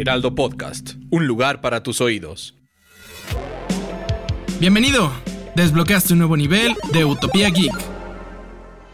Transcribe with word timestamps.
Heraldo 0.00 0.32
Podcast, 0.36 0.90
un 1.10 1.26
lugar 1.26 1.60
para 1.60 1.82
tus 1.82 2.00
oídos. 2.00 2.54
Bienvenido. 4.60 5.12
Desbloqueaste 5.56 6.12
un 6.12 6.20
nuevo 6.20 6.36
nivel 6.36 6.76
de 6.92 7.04
Utopía 7.04 7.50
Geek. 7.50 7.74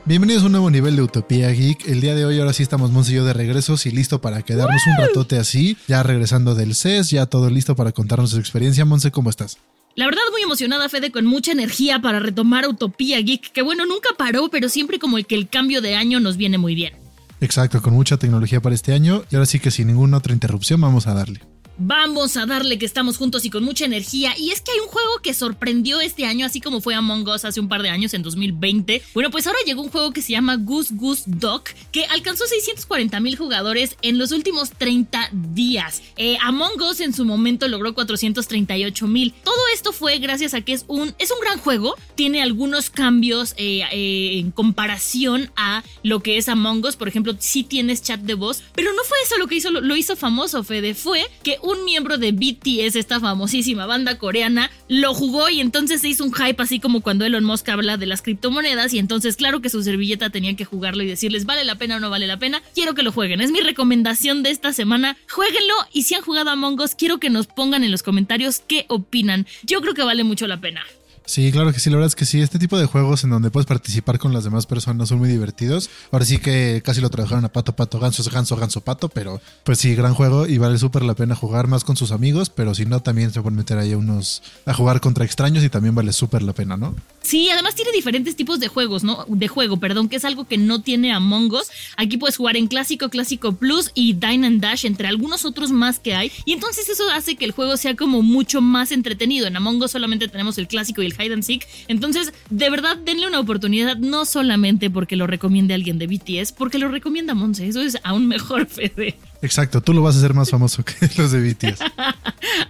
Bienvenidos 0.07 0.45
a 0.45 0.47
un 0.47 0.53
nuevo 0.53 0.71
nivel 0.71 0.97
de 0.97 1.03
Utopía 1.03 1.51
Geek. 1.51 1.87
El 1.89 2.01
día 2.01 2.15
de 2.15 2.25
hoy 2.25 2.39
ahora 2.39 2.55
sí 2.55 2.63
estamos 2.63 2.91
Monse 2.91 3.13
y 3.13 3.17
yo 3.17 3.27
de 3.27 3.35
regresos 3.35 3.85
y 3.85 3.91
listo 3.91 4.23
para 4.23 4.41
quedarnos 4.41 4.81
un 4.87 5.07
ratote 5.07 5.37
así, 5.37 5.77
ya 5.89 6.03
regresando 6.03 6.55
del 6.55 6.75
CES, 6.75 7.11
ya 7.11 7.27
todo 7.27 7.51
listo 7.51 7.77
para 7.77 7.93
contarnos 7.93 8.31
su 8.31 8.39
experiencia. 8.39 8.87
Monse, 8.87 9.11
¿cómo 9.11 9.29
estás? 9.29 9.59
La 9.97 10.07
verdad 10.07 10.23
muy 10.33 10.41
emocionada, 10.41 10.89
Fede, 10.89 11.13
con 11.13 11.27
mucha 11.27 11.53
energía 11.53 12.01
para 12.01 12.19
retomar 12.19 12.67
Utopía 12.67 13.21
Geek, 13.21 13.53
que 13.53 13.61
bueno, 13.61 13.85
nunca 13.85 14.09
paró, 14.17 14.49
pero 14.49 14.71
siempre 14.71 14.99
como 14.99 15.19
el 15.19 15.27
que 15.27 15.35
el 15.35 15.51
cambio 15.51 15.83
de 15.83 15.97
año 15.97 16.19
nos 16.19 16.39
viene 16.39 16.57
muy 16.57 16.75
bien. 16.75 17.04
Exacto, 17.41 17.83
con 17.83 17.95
mucha 17.95 18.17
tecnología 18.17 18.61
para 18.61 18.75
este 18.75 18.93
año 18.93 19.25
y 19.31 19.37
ahora 19.37 19.47
sí 19.47 19.61
que 19.61 19.71
sin 19.71 19.89
ninguna 19.89 20.19
otra 20.19 20.33
interrupción 20.33 20.81
vamos 20.81 21.07
a 21.07 21.15
darle. 21.15 21.54
Vamos 21.77 22.37
a 22.37 22.47
darle 22.47 22.79
que 22.79 22.87
estamos 22.87 23.17
juntos 23.17 23.45
y 23.45 23.51
con 23.51 23.65
mucha 23.65 23.85
energía. 23.85 24.35
Y 24.39 24.51
es 24.51 24.61
que 24.61 24.71
hay 24.71 24.79
un 24.79 24.87
juego 24.87 25.19
que 25.23 25.35
sorprendió 25.35 26.01
este 26.01 26.25
año, 26.25 26.47
así 26.47 26.61
como 26.61 26.81
fue 26.81 26.95
Among 26.95 27.29
Us 27.29 27.45
hace 27.45 27.59
un 27.59 27.69
par 27.69 27.83
de 27.83 27.89
años, 27.89 28.15
en 28.15 28.23
2020. 28.23 29.03
Bueno, 29.13 29.31
pues 29.33 29.47
ahora 29.49 29.59
llegó 29.67 29.83
un 29.83 29.91
juego 29.91 30.13
que 30.13 30.23
se 30.23 30.33
llama 30.33 30.57
Goose 30.57 30.95
Goose 30.95 31.25
Duck, 31.27 31.71
que 31.91 32.05
alcanzó 32.05 32.47
640 32.47 33.19
mil 33.19 33.37
jugadores 33.37 33.97
en 34.03 34.19
los 34.19 34.31
últimos 34.31 34.71
30 34.71 35.31
días. 35.33 36.03
Eh, 36.17 36.37
Among 36.43 36.81
Us 36.81 37.01
en 37.01 37.13
su 37.13 37.25
momento 37.25 37.67
logró 37.67 37.93
438 37.93 39.07
mil. 39.09 39.35
Todo 39.43 39.61
esto 39.75 39.93
fue 39.93 40.19
gracias 40.19 40.55
a 40.55 40.61
que 40.61 40.75
es 40.75 40.85
un, 40.87 41.13
es 41.19 41.33
un 41.33 41.41
gran 41.41 41.59
juego. 41.59 41.97
Tiene 42.15 42.41
algunos 42.41 42.89
cambios 42.89 43.55
eh, 43.57 43.83
eh, 43.91 44.39
en 44.39 44.53
comparación 44.53 45.51
a 45.57 45.83
lo 46.05 46.21
que 46.21 46.39
es 46.39 46.49
Among 46.49 46.85
Us. 46.85 46.95
Por 46.95 47.09
ejemplo, 47.09 47.35
sí 47.41 47.65
tienes 47.65 48.01
chat 48.01 48.21
de 48.21 48.35
voz, 48.35 48.63
pero 48.75 48.93
no 48.93 49.03
fue 49.03 49.19
eso 49.25 49.39
lo 49.39 49.49
que 49.49 49.57
hizo, 49.57 49.73
lo, 49.73 49.81
lo 49.81 49.97
hizo 49.97 50.15
famoso, 50.15 50.63
Fede. 50.63 50.95
Fue 50.95 51.27
que 51.43 51.59
un 51.65 51.85
miembro 51.85 52.19
de 52.19 52.33
BTS, 52.33 52.97
esta 52.97 53.21
famosísima 53.21 53.87
banda 53.87 54.19
coreana, 54.19 54.71
lo 54.87 55.15
jugó 55.15 55.49
y 55.49 55.61
entonces 55.61 56.03
se 56.03 56.09
hizo 56.09 56.23
un 56.23 56.33
hype 56.33 56.63
así 56.63 56.79
como 56.79 57.01
cuando 57.01 57.25
Elon 57.25 57.43
Musk 57.43 57.69
habla 57.71 57.97
de 57.97 58.05
las 58.05 58.21
criptomonedas 58.21 58.93
y 58.93 58.99
entonces 58.99 59.37
claro 59.37 59.63
que 59.63 59.71
su 59.71 59.83
servilleta 59.83 60.29
tenía 60.29 60.55
que 60.57 60.67
jugarlo 60.67 61.03
y 61.03 61.07
decirles 61.07 61.47
vale 61.47 61.65
la 61.65 61.77
pena 61.77 61.97
o 61.97 62.01
no 62.01 62.11
vale 62.11 62.27
la 62.27 62.39
pena, 62.39 62.63
quiero 62.75 62.95
que 62.95 63.03
lo 63.03 63.13
jueguen. 63.13 63.41
Es 63.41 63.51
mi 63.51 63.61
recomendación 63.61 64.43
de 64.43 64.51
esta 64.51 64.75
semana, 64.75 65.17
jueguenlo 65.31 65.75
y 65.93 66.03
si 66.03 66.15
han 66.15 66.23
jugado 66.23 66.51
a 66.51 66.53
Among 66.53 66.77
quiero 66.99 67.19
que 67.19 67.31
nos 67.31 67.47
pongan 67.47 67.83
en 67.83 67.91
los 67.91 68.03
comentarios 68.03 68.61
qué 68.67 68.85
opinan. 68.89 69.47
Yo 69.63 69.81
creo 69.81 69.95
que 69.95 70.03
vale 70.03 70.23
mucho 70.23 70.47
la 70.47 70.61
pena. 70.61 70.85
Sí, 71.27 71.51
claro 71.53 71.73
que 71.73 71.81
sí, 71.81 71.89
la 71.89 71.97
verdad 71.97 72.09
es 72.09 72.17
que 72.17 72.27
sí. 72.27 72.43
Este 72.43 72.59
tipo 72.59 72.79
de 72.79 72.85
juegos 72.85 73.25
en 73.25 73.31
donde 73.31 73.51
puedes 73.51 73.67
participar 73.67 74.19
con 74.19 74.35
las 74.35 74.45
demás 74.45 74.67
personas 74.67 75.09
son 75.09 75.19
muy 75.19 75.29
divertidos. 75.29 75.89
Ahora 76.11 76.27
sí 76.27 76.37
que 76.39 76.83
casi 76.85 77.01
lo 77.01 77.09
trabajaron 77.09 77.45
a 77.47 77.53
pato, 77.53 77.75
pato, 77.75 77.99
ganso, 77.99 78.23
ganso, 78.31 78.57
ganso, 78.57 78.83
pato, 78.83 79.09
pero 79.09 79.41
pues 79.65 79.79
sí, 79.79 79.95
gran 79.95 80.13
juego 80.13 80.47
y 80.47 80.59
vale 80.59 80.77
súper 80.77 81.03
la 81.03 81.15
pena 81.15 81.35
jugar 81.35 81.67
más 81.67 81.83
con 81.83 81.97
sus 81.97 82.13
amigos, 82.13 82.51
pero 82.51 82.75
si 82.75 82.85
no, 82.85 83.01
también 83.01 83.33
se 83.33 83.41
pueden 83.41 83.57
meter 83.57 83.79
ahí 83.79 83.95
unos 83.95 84.43
a 84.67 84.75
jugar 84.75 85.01
contra 85.01 85.25
extraños 85.25 85.65
y 85.65 85.71
también 85.71 85.95
vale 85.95 86.13
súper 86.13 86.43
la 86.43 86.53
pena, 86.53 86.77
¿no? 86.77 86.95
Sí, 87.23 87.49
además 87.49 87.75
tiene 87.75 87.91
diferentes 87.93 88.37
tipos 88.37 88.61
de 88.61 88.69
juegos, 88.69 89.03
¿no? 89.03 89.25
De 89.27 89.49
juego, 89.49 89.79
perdón, 89.79 90.11
que 90.11 90.17
es 90.17 90.27
algo 90.27 90.47
que 90.47 90.59
no 90.59 90.83
tiene 90.83 91.15
Among 91.15 91.51
Us. 91.53 91.71
Aquí 91.97 92.19
puedes 92.19 92.37
jugar 92.37 92.59
en 92.59 92.67
clásico, 92.67 93.09
clásico 93.09 93.53
plus 93.53 93.91
y 93.95 94.13
Dine 94.13 94.47
and 94.47 94.61
Dash, 94.61 94.85
entre 94.85 95.09
algunos 95.09 95.47
otros 95.47 95.71
más 95.71 95.99
que 95.99 96.15
hay. 96.15 96.31
Y 96.45 96.53
entonces 96.53 96.87
eso 96.91 97.05
hace 97.11 97.37
que 97.37 97.47
el 97.47 97.53
juego 97.53 97.79
sea 97.79 97.97
como 97.97 98.21
mucho 98.21 98.61
más 98.61 98.93
entretenido. 98.93 99.47
En 99.47 99.57
Among 99.57 99.83
Us 99.83 99.93
solamente 99.93 100.29
tenemos 100.29 100.59
el 100.59 100.69
clásico 100.69 101.01
y 101.01 101.07
el 101.07 101.14
hide 101.19 101.33
and 101.33 101.43
seek. 101.43 101.67
Entonces, 101.89 102.33
de 102.51 102.71
verdad, 102.71 102.97
denle 102.97 103.27
una 103.27 103.41
oportunidad, 103.41 103.97
no 103.97 104.25
solamente 104.25 104.91
porque 104.91 105.17
lo 105.17 105.27
recomiende 105.27 105.75
alguien 105.75 105.99
de 105.99 106.07
BTS, 106.07 106.53
porque 106.53 106.79
lo 106.79 106.89
recomienda 106.89 107.35
Monse. 107.35 107.67
Eso 107.69 107.83
es 107.83 107.99
aún 108.03 108.27
mejor, 108.27 108.67
Fede. 108.69 109.17
Exacto, 109.43 109.81
tú 109.81 109.93
lo 109.93 110.03
vas 110.03 110.17
a 110.17 110.19
hacer 110.19 110.35
más 110.35 110.51
famoso 110.51 110.85
que 110.85 110.95
los 111.17 111.33
de 111.33 111.41
BTS. 111.41 111.81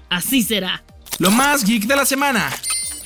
Así 0.09 0.43
será. 0.43 0.83
Lo 1.19 1.31
más 1.31 1.65
geek 1.65 1.85
de 1.87 1.97
la 1.97 2.05
semana. 2.05 2.51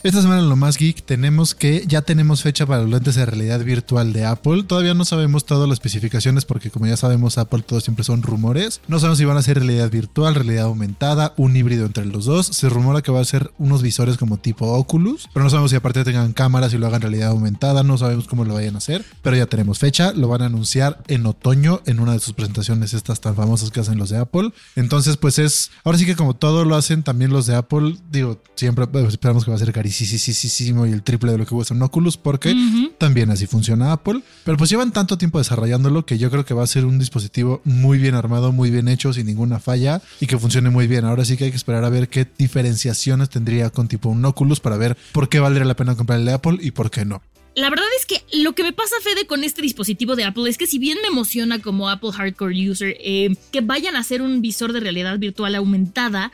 Esta 0.05 0.23
semana 0.23 0.41
en 0.41 0.49
lo 0.49 0.55
más 0.55 0.77
geek 0.77 1.03
tenemos 1.05 1.57
que 1.57 1.85
ya 1.89 2.03
tenemos 2.03 2.43
fecha 2.43 2.65
para 2.65 2.83
los 2.83 2.91
lentes 2.91 3.17
de 3.17 3.27
realidad 3.27 3.65
virtual 3.65 4.13
de 4.13 4.27
Apple. 4.27 4.63
Todavía 4.63 4.95
no 4.95 5.05
sabemos 5.05 5.45
todas 5.45 5.69
las 5.69 5.75
especificaciones 5.75 6.45
porque 6.45 6.71
como 6.71 6.87
ya 6.87 6.97
sabemos 6.97 7.37
Apple 7.37 7.65
todo 7.67 7.81
siempre 7.81 8.05
son 8.05 8.23
rumores. 8.23 8.81
No 8.87 9.01
sabemos 9.01 9.19
si 9.19 9.25
van 9.25 9.37
a 9.37 9.43
ser 9.43 9.57
realidad 9.57 9.91
virtual, 9.91 10.37
realidad 10.37 10.67
aumentada, 10.67 11.35
un 11.37 11.57
híbrido 11.57 11.85
entre 11.85 12.07
los 12.07 12.27
dos. 12.27 12.47
Se 12.47 12.69
rumora 12.69 13.03
que 13.03 13.11
va 13.11 13.21
a 13.21 13.25
ser 13.25 13.51
unos 13.59 13.83
visores 13.83 14.19
como 14.19 14.37
tipo 14.37 14.69
Oculus, 14.69 15.29
pero 15.35 15.43
no 15.43 15.51
sabemos 15.51 15.73
si 15.73 15.77
aparte 15.77 16.05
tengan 16.05 16.33
cámaras 16.33 16.73
y 16.73 16.79
lo 16.79 16.87
hagan 16.87 17.03
realidad 17.03 17.31
aumentada. 17.31 17.83
No 17.83 17.99
sabemos 17.99 18.29
cómo 18.29 18.45
lo 18.45 18.55
vayan 18.55 18.77
a 18.77 18.79
hacer, 18.79 19.05
pero 19.23 19.37
ya 19.37 19.47
tenemos 19.47 19.81
fecha. 19.81 20.13
Lo 20.13 20.29
van 20.29 20.43
a 20.43 20.47
anunciar 20.47 21.03
en 21.09 21.27
otoño 21.27 21.83
en 21.87 21.99
una 21.99 22.13
de 22.13 22.21
sus 22.21 22.35
presentaciones 22.35 22.95
estas 22.95 23.21
tan 23.21 23.35
famosas 23.35 23.73
que 23.73 23.81
hacen 23.81 23.99
los 23.99 24.11
de 24.11 24.19
Apple. 24.19 24.53
Entonces 24.77 25.17
pues 25.17 25.41
es, 25.41 25.73
ahora 25.83 25.99
sí 25.99 26.07
que 26.07 26.15
como 26.15 26.37
todo 26.37 26.65
lo 26.65 26.77
hacen 26.77 27.03
también 27.03 27.33
los 27.33 27.47
de 27.47 27.57
Apple, 27.57 27.97
digo, 28.13 28.41
siempre 28.55 28.87
esperamos 29.09 29.45
que 29.45 29.51
va 29.51 29.57
a 29.57 29.61
ser 29.61 29.73
carísimo 29.89 30.87
y 30.87 30.93
el 30.93 31.03
triple 31.03 31.33
de 31.33 31.39
lo 31.39 31.47
que 31.47 31.55
cuesta 31.55 31.75
un 31.75 31.83
Oculus, 31.83 32.17
porque 32.17 32.55
también 32.99 33.31
así 33.31 33.47
funciona 33.47 33.93
Apple. 33.93 34.23
Pero 34.45 34.57
pues 34.57 34.71
llevan 34.71 34.93
tanto 34.93 35.19
tiempo 35.19 35.39
desarrollándolo 35.39 36.05
que 36.05 36.19
yo 36.19 36.31
creo 36.31 36.45
que 36.45 36.55
va 36.55 36.63
a 36.63 36.67
ser 36.67 36.85
un 36.85 36.99
dispositivo 36.99 37.61
muy 37.65 37.99
bien 37.99 38.15
armado, 38.15 38.53
muy 38.53 38.71
bien 38.71 38.89
hecho, 38.89 39.13
sin 39.13 39.27
ninguna 39.27 39.59
falla 39.59 40.01
y 40.21 40.27
que 40.27 40.39
funcione 40.39 40.71
muy 40.71 40.87
bien. 40.87 41.05
Ahora 41.05 41.25
sí 41.25 41.37
que 41.37 41.45
hay 41.45 41.51
que 41.51 41.57
esperar 41.57 41.85
a 41.85 41.89
ver 41.89 42.09
qué 42.09 42.27
diferenciaciones 42.39 43.31
tendría 43.31 43.71
con 43.71 43.89
tipo 43.89 44.09
un 44.09 44.25
Oculus 44.25 44.61
para 44.61 44.77
ver 44.77 44.97
por 45.13 45.29
qué 45.29 45.41
valdría 45.41 45.65
la 45.65 45.77
pena 45.77 45.97
comprar 45.97 46.19
el 46.19 46.27
de 46.27 46.33
Apple 46.33 46.59
y 46.61 46.71
por 46.71 46.91
qué 46.91 47.05
no. 47.05 47.23
La 47.55 47.71
verdad 47.71 47.87
es 47.99 48.07
que 48.07 48.23
lo 48.39 48.55
que 48.55 48.63
me 48.63 48.73
pasa, 48.73 48.95
Fede, 49.03 49.27
con 49.27 49.43
este 49.43 49.63
dispositivo 49.63 50.15
de 50.15 50.25
Apple 50.25 50.49
es 50.49 50.59
que 50.59 50.69
si 50.69 50.79
bien 50.79 50.99
me 51.03 51.09
emociona 51.09 51.61
como 51.61 51.89
Apple 51.89 52.13
Hardcore 52.13 52.71
User 52.71 52.97
eh, 53.01 53.35
que 53.51 53.63
vayan 53.63 53.97
a 53.97 54.01
hacer 54.01 54.23
un 54.23 54.41
visor 54.41 54.73
de 54.73 54.79
realidad 54.79 55.19
virtual 55.19 55.57
aumentada, 55.57 56.31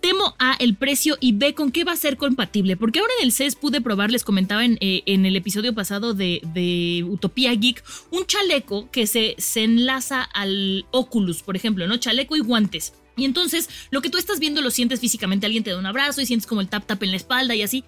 temo 0.00 0.34
A 0.38 0.56
el 0.58 0.76
precio 0.76 1.16
y 1.20 1.32
B 1.32 1.54
con 1.54 1.72
qué 1.72 1.84
va 1.84 1.92
a 1.92 1.96
ser 1.96 2.16
compatible. 2.16 2.76
Porque 2.76 3.00
ahora 3.00 3.12
en 3.20 3.26
el 3.26 3.32
CES 3.32 3.56
pude 3.56 3.80
probar, 3.80 4.10
les 4.10 4.24
comentaba 4.24 4.64
en, 4.64 4.78
eh, 4.80 5.02
en 5.06 5.26
el 5.26 5.36
episodio 5.36 5.74
pasado 5.74 6.14
de, 6.14 6.40
de, 6.54 7.04
Utopía 7.04 7.52
Geek, 7.54 7.82
un 8.10 8.26
chaleco 8.26 8.90
que 8.90 9.06
se, 9.06 9.34
se 9.38 9.64
enlaza 9.64 10.22
al 10.22 10.86
Oculus, 10.90 11.42
por 11.42 11.56
ejemplo, 11.56 11.86
¿no? 11.86 11.96
Chaleco 11.96 12.36
y 12.36 12.40
guantes. 12.40 12.92
Y 13.16 13.24
entonces 13.24 13.68
lo 13.90 14.02
que 14.02 14.10
tú 14.10 14.18
estás 14.18 14.38
viendo 14.38 14.60
lo 14.60 14.70
sientes 14.70 15.00
físicamente, 15.00 15.46
alguien 15.46 15.64
te 15.64 15.70
da 15.70 15.78
un 15.78 15.86
abrazo 15.86 16.20
y 16.20 16.26
sientes 16.26 16.46
como 16.46 16.60
el 16.60 16.68
tap 16.68 16.86
tap 16.86 17.02
en 17.02 17.10
la 17.10 17.16
espalda 17.16 17.54
y 17.54 17.62
así. 17.62 17.84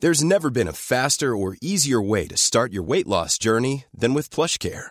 There's 0.00 0.22
never 0.22 0.48
been 0.48 0.68
a 0.68 0.72
faster 0.72 1.34
or 1.34 1.56
easier 1.60 2.00
way 2.00 2.28
to 2.28 2.36
start 2.36 2.72
your 2.72 2.84
journey 3.40 3.84
than 3.92 4.14
with 4.14 4.30
PlushCare. 4.30 4.90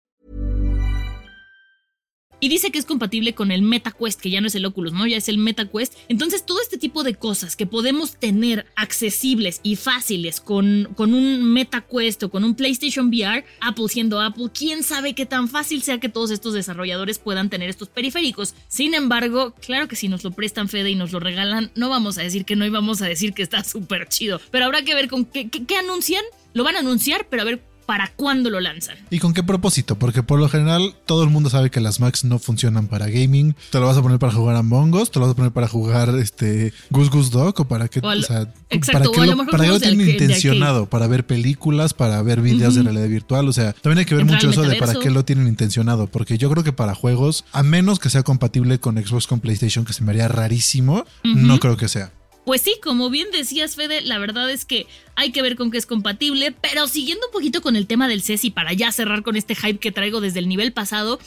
Y 2.43 2.49
dice 2.49 2.71
que 2.71 2.79
es 2.79 2.85
compatible 2.85 3.35
con 3.35 3.51
el 3.51 3.61
MetaQuest, 3.61 4.19
que 4.19 4.31
ya 4.31 4.41
no 4.41 4.47
es 4.47 4.55
el 4.55 4.65
Oculus, 4.65 4.93
¿no? 4.93 5.05
Ya 5.05 5.17
es 5.17 5.29
el 5.29 5.37
MetaQuest. 5.37 5.93
Entonces, 6.09 6.43
todo 6.43 6.59
este 6.59 6.79
tipo 6.79 7.03
de 7.03 7.13
cosas 7.13 7.55
que 7.55 7.67
podemos 7.67 8.15
tener 8.15 8.65
accesibles 8.75 9.61
y 9.61 9.75
fáciles 9.75 10.41
con, 10.41 10.89
con 10.95 11.13
un 11.13 11.43
MetaQuest 11.53 12.23
o 12.23 12.31
con 12.31 12.43
un 12.43 12.55
PlayStation 12.55 13.09
VR, 13.09 13.45
Apple 13.59 13.85
siendo 13.89 14.19
Apple, 14.19 14.47
quién 14.51 14.81
sabe 14.81 15.13
qué 15.13 15.27
tan 15.27 15.49
fácil 15.49 15.83
sea 15.83 15.99
que 15.99 16.09
todos 16.09 16.31
estos 16.31 16.55
desarrolladores 16.55 17.19
puedan 17.19 17.51
tener 17.51 17.69
estos 17.69 17.89
periféricos. 17.89 18.55
Sin 18.67 18.95
embargo, 18.95 19.53
claro 19.61 19.87
que 19.87 19.95
si 19.95 20.07
nos 20.07 20.23
lo 20.23 20.31
prestan 20.31 20.67
Fede 20.67 20.89
y 20.89 20.95
nos 20.95 21.11
lo 21.11 21.19
regalan, 21.19 21.71
no 21.75 21.89
vamos 21.89 22.17
a 22.17 22.23
decir 22.23 22.43
que 22.43 22.55
no 22.55 22.65
y 22.65 22.69
vamos 22.69 23.03
a 23.03 23.07
decir 23.07 23.33
que 23.33 23.43
está 23.43 23.63
súper 23.63 24.07
chido. 24.07 24.41
Pero 24.49 24.65
habrá 24.65 24.81
que 24.81 24.95
ver 24.95 25.09
con 25.09 25.25
qué, 25.25 25.47
qué, 25.49 25.65
qué 25.65 25.75
anuncian. 25.75 26.23
Lo 26.53 26.63
van 26.63 26.75
a 26.75 26.79
anunciar, 26.79 27.27
pero 27.29 27.43
a 27.43 27.45
ver 27.45 27.70
para 27.91 28.07
cuándo 28.07 28.49
lo 28.49 28.61
lanzan. 28.61 28.95
¿Y 29.09 29.19
con 29.19 29.33
qué 29.33 29.43
propósito? 29.43 29.99
Porque 29.99 30.23
por 30.23 30.39
lo 30.39 30.47
general 30.47 30.95
todo 31.05 31.25
el 31.25 31.29
mundo 31.29 31.49
sabe 31.49 31.69
que 31.69 31.81
las 31.81 31.99
Macs 31.99 32.23
no 32.23 32.39
funcionan 32.39 32.87
para 32.87 33.07
gaming. 33.07 33.53
Te 33.69 33.81
lo 33.81 33.85
vas 33.85 33.97
a 33.97 34.01
poner 34.01 34.17
para 34.17 34.31
jugar 34.31 34.55
a 34.55 34.61
Mongos, 34.61 35.11
te 35.11 35.19
lo 35.19 35.25
vas 35.25 35.33
a 35.33 35.35
poner 35.35 35.51
para 35.51 35.67
jugar 35.67 36.15
este 36.15 36.71
Goose 36.89 37.09
Goose 37.09 37.31
Dog 37.31 37.59
o 37.59 37.65
para 37.65 37.89
qué, 37.89 37.99
o, 37.99 38.21
sea, 38.21 38.47
exacto, 38.69 39.11
para 39.11 39.25
qué 39.25 39.35
lo, 39.35 39.45
para 39.45 39.67
lo 39.67 39.77
tienen 39.81 40.09
intencionado, 40.09 40.85
para 40.85 41.05
ver 41.07 41.25
películas, 41.25 41.93
para 41.93 42.21
ver 42.21 42.39
videos 42.39 42.75
uh 42.75 42.79
-huh. 42.79 42.83
de 42.83 42.83
realidad 42.83 43.09
virtual, 43.09 43.49
o 43.49 43.51
sea, 43.51 43.73
también 43.73 43.97
hay 43.99 44.05
que 44.05 44.15
ver 44.15 44.21
Entrar 44.21 44.37
mucho 44.37 44.51
eso 44.51 44.69
de 44.69 44.77
para 44.77 44.93
qué 44.93 45.09
lo 45.09 45.25
tienen 45.25 45.49
intencionado, 45.49 46.07
porque 46.07 46.37
yo 46.37 46.49
creo 46.49 46.63
que 46.63 46.71
para 46.71 46.95
juegos, 46.95 47.43
a 47.51 47.61
menos 47.61 47.99
que 47.99 48.09
sea 48.09 48.23
compatible 48.23 48.79
con 48.79 48.95
Xbox 49.05 49.27
con 49.27 49.41
PlayStation, 49.41 49.83
que 49.83 49.91
se 49.91 50.01
me 50.05 50.11
haría 50.11 50.29
rarísimo, 50.29 50.99
uh 50.99 51.27
-huh. 51.27 51.35
no 51.35 51.59
creo 51.59 51.75
que 51.75 51.89
sea. 51.89 52.13
Pues 52.45 52.61
sí, 52.61 52.75
como 52.81 53.09
bien 53.09 53.27
decías, 53.31 53.75
Fede, 53.75 54.01
la 54.01 54.17
verdad 54.17 54.49
es 54.49 54.65
que 54.65 54.87
hay 55.15 55.31
que 55.31 55.43
ver 55.43 55.55
con 55.55 55.69
qué 55.69 55.77
es 55.77 55.85
compatible, 55.85 56.51
pero 56.51 56.87
siguiendo 56.87 57.27
un 57.27 57.31
poquito 57.31 57.61
con 57.61 57.75
el 57.75 57.85
tema 57.85 58.07
del 58.07 58.23
CES 58.23 58.45
y 58.45 58.51
para 58.51 58.73
ya 58.73 58.91
cerrar 58.91 59.21
con 59.21 59.35
este 59.35 59.55
hype 59.55 59.79
que 59.79 59.91
traigo 59.91 60.21
desde 60.21 60.39
el 60.39 60.49
nivel 60.49 60.73
pasado, 60.73 61.19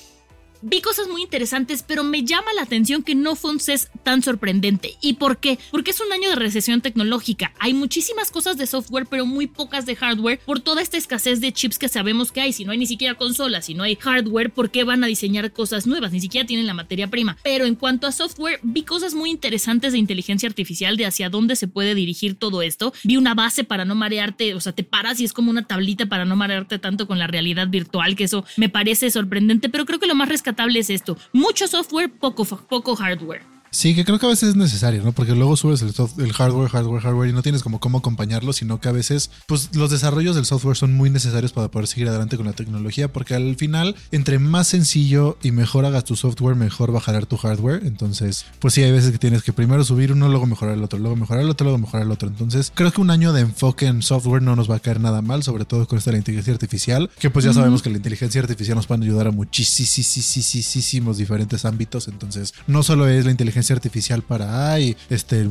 vi 0.65 0.81
cosas 0.81 1.09
muy 1.09 1.23
interesantes, 1.23 1.85
pero 1.87 2.03
me 2.05 2.25
llama 2.25 2.53
la 2.55 2.63
atención 2.63 3.03
que 3.03 3.15
no 3.15 3.37
fue 3.37 3.51
un 3.51 3.61
CES 3.61 3.91
tan 4.03 4.23
sorprendente. 4.23 4.97
¿Y 5.03 5.15
por 5.15 5.37
qué? 5.39 5.59
Porque 5.71 5.91
es 5.91 6.01
un 6.01 6.11
año 6.13 6.31
de 6.31 6.37
recesión 6.37 6.81
tecnológica. 6.81 7.53
Hay 7.59 7.75
muchísimas 7.75 8.31
cosas 8.31 8.57
de 8.57 8.67
software, 8.67 9.07
pero 9.07 9.27
muy 9.27 9.47
pocas 9.47 9.85
de 9.85 9.95
hardware 9.95 10.41
por 10.47 10.61
toda 10.61 10.81
esta 10.81 10.97
escasez 10.97 11.41
de 11.41 11.53
chips 11.53 11.79
que 11.79 11.89
sabemos 11.89 12.33
que 12.33 12.41
hay. 12.41 12.53
Si 12.53 12.65
no 12.65 12.73
hay 12.73 12.79
ni 12.79 12.87
siquiera 12.87 13.15
consolas, 13.15 13.67
si 13.67 13.75
no 13.75 13.83
hay 13.83 13.97
hardware, 13.97 14.51
¿por 14.51 14.71
qué 14.71 14.85
van 14.85 15.05
a 15.05 15.07
diseñar 15.07 15.53
cosas 15.53 15.87
nuevas? 15.87 16.13
Ni 16.13 16.21
siquiera 16.21 16.47
tienen 16.47 16.67
la 16.67 16.75
materia 16.75 17.09
prima. 17.09 17.37
Pero 17.43 17.67
en 17.67 17.75
cuanto 17.75 18.07
a 18.07 18.13
software, 18.13 18.59
vi 18.63 18.85
cosas 18.85 19.15
muy 19.15 19.31
interesantes 19.31 19.93
de 19.93 19.99
inteligencia 19.99 20.49
artificial, 20.49 20.97
de 20.97 21.07
hacia 21.07 21.29
dónde 21.29 21.57
se 21.57 21.69
puede 21.69 21.95
dirigir 21.95 22.37
todo 22.37 22.63
esto. 22.63 22.95
Vi 23.03 23.19
una 23.19 23.35
base 23.35 23.65
para 23.65 23.85
no 23.85 23.95
marearte, 23.95 24.55
o 24.55 24.61
sea, 24.61 24.73
te 24.73 24.83
paras 24.83 25.21
y 25.21 25.25
es 25.25 25.35
como 25.35 25.51
una 25.51 25.67
tablita 25.67 26.07
para 26.07 26.25
no 26.25 26.37
marearte 26.37 26.79
tanto 26.79 27.07
con 27.07 27.19
la 27.19 27.27
realidad 27.27 27.69
virtual, 27.69 28.17
que 28.17 28.25
eso 28.25 28.47
me 28.57 28.71
parece 28.71 29.11
sorprendente, 29.11 29.69
pero 29.69 29.85
creo 29.85 29.99
que 29.99 30.07
lo 30.07 30.15
más 30.15 30.29
rescatable 30.29 30.54
es 30.81 30.91
esto. 30.91 31.17
Mucho 31.33 31.67
software, 31.69 32.11
poco, 32.11 32.45
poco 32.45 32.97
hardware. 32.97 33.54
Sí, 33.75 33.97
que 33.97 34.05
creo 34.05 34.21
que 34.21 34.27
a 34.27 34.29
veces 34.29 34.51
es 34.51 34.57
necesario, 34.57 35.03
¿no? 35.03 35.11
Porque 35.11 35.35
luego 35.35 35.57
subes 35.57 35.83
el, 35.83 35.93
el, 36.19 36.33
hardware, 36.33 36.69
hardware, 36.69 37.03
hardware 37.03 37.31
y 37.31 37.33
no 37.33 37.43
tienes 37.43 37.61
como 37.65 37.81
cómo 37.81 37.99
acompañarlo, 37.99 38.53
sino 38.53 38.81
que 38.81 38.89
a 38.89 38.93
veces, 38.93 39.33
pues 39.49 39.71
los 39.75 39.91
desarrollos 39.91 40.37
del 40.37 40.45
software 40.45 40.77
son 40.77 40.95
muy 40.95 41.11
necesarios 41.11 41.53
para 41.53 41.67
poder 41.67 41.89
seguir 41.89 42.09
adelante 42.09 42.37
con 42.37 42.47
la 42.47 42.53
tecnología, 42.53 43.13
porque 43.13 43.35
al 43.35 43.57
final, 43.57 43.97
entre 44.13 44.39
más 44.39 44.69
sencillo 44.69 45.39
y 45.43 45.51
mejor 45.51 45.87
hagas 45.87 46.05
tu 46.05 46.15
software, 46.15 46.55
mejor 46.55 46.93
bajará 46.93 47.21
tu 47.23 47.37
hardware. 47.37 47.83
Entonces, 47.85 48.47
pues 48.61 48.75
sí, 48.75 48.83
hay 48.85 48.93
veces 48.93 49.11
que 49.11 49.19
tienes 49.19 49.43
que 49.43 49.53
primero 49.53 49.83
subir 49.83 50.13
uno, 50.13 50.29
luego 50.29 50.47
mejorar 50.47 50.77
el 50.77 50.85
otro, 50.85 51.01
luego 51.01 51.17
mejorar 51.17 51.43
el 51.43 51.51
otro, 51.51 51.65
luego 51.65 51.79
mejorar 51.79 52.07
el 52.07 52.13
otro. 52.13 52.29
Entonces, 52.29 52.71
creo 52.73 52.93
que 52.93 53.01
un 53.01 53.11
año 53.11 53.33
de 53.33 53.41
enfoque 53.41 53.87
en 53.87 54.03
software 54.03 54.41
no 54.41 54.55
nos 54.55 54.71
va 54.71 54.77
a 54.77 54.81
caer 54.81 55.01
nada 55.01 55.21
mal, 55.21 55.43
sobre 55.43 55.65
todo 55.65 55.89
con 55.89 55.99
esta 55.99 56.13
la 56.13 56.19
inteligencia 56.19 56.53
artificial, 56.53 57.11
que 57.19 57.29
pues 57.29 57.45
ya 57.45 57.53
sabemos 57.53 57.83
que 57.83 57.91
la 57.91 57.97
inteligencia 57.97 58.41
artificial 58.41 58.77
nos 58.77 58.87
puede 58.87 59.03
ayudar 59.03 59.27
a 59.27 59.33
muchísimos 59.33 61.19
diferentes 61.19 61.65
ámbitos. 61.65 62.07
Entonces, 62.07 62.55
no 62.69 62.85
solo 62.85 63.09
es 63.09 63.25
la 63.25 63.33
inteligencia 63.33 63.64
artificial 63.73 64.23
para 64.23 64.73
ay, 64.73 64.97
este, 65.11 65.49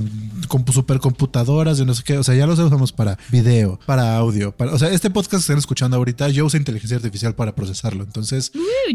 supercomputadoras 0.71 1.77
de 1.77 1.86
no 1.86 1.94
sé 1.94 2.04
qué. 2.04 2.18
O 2.18 2.24
sea, 2.24 2.36
ya 2.36 2.45
los 2.45 2.60
usamos 2.60 2.92
para 2.92 3.18
video, 3.30 3.80
para 3.86 4.15
audio. 4.18 4.51
Para, 4.51 4.74
o 4.74 4.80
sea, 4.80 4.89
este 4.89 5.10
podcast 5.10 5.31
que 5.31 5.38
están 5.38 5.57
escuchando 5.57 5.98
ahorita, 5.98 6.30
yo 6.30 6.45
uso 6.45 6.57
inteligencia 6.57 6.98
artificial 6.98 7.36
para 7.36 7.56
procesarlo. 7.56 8.04
Entonces, 8.04 8.51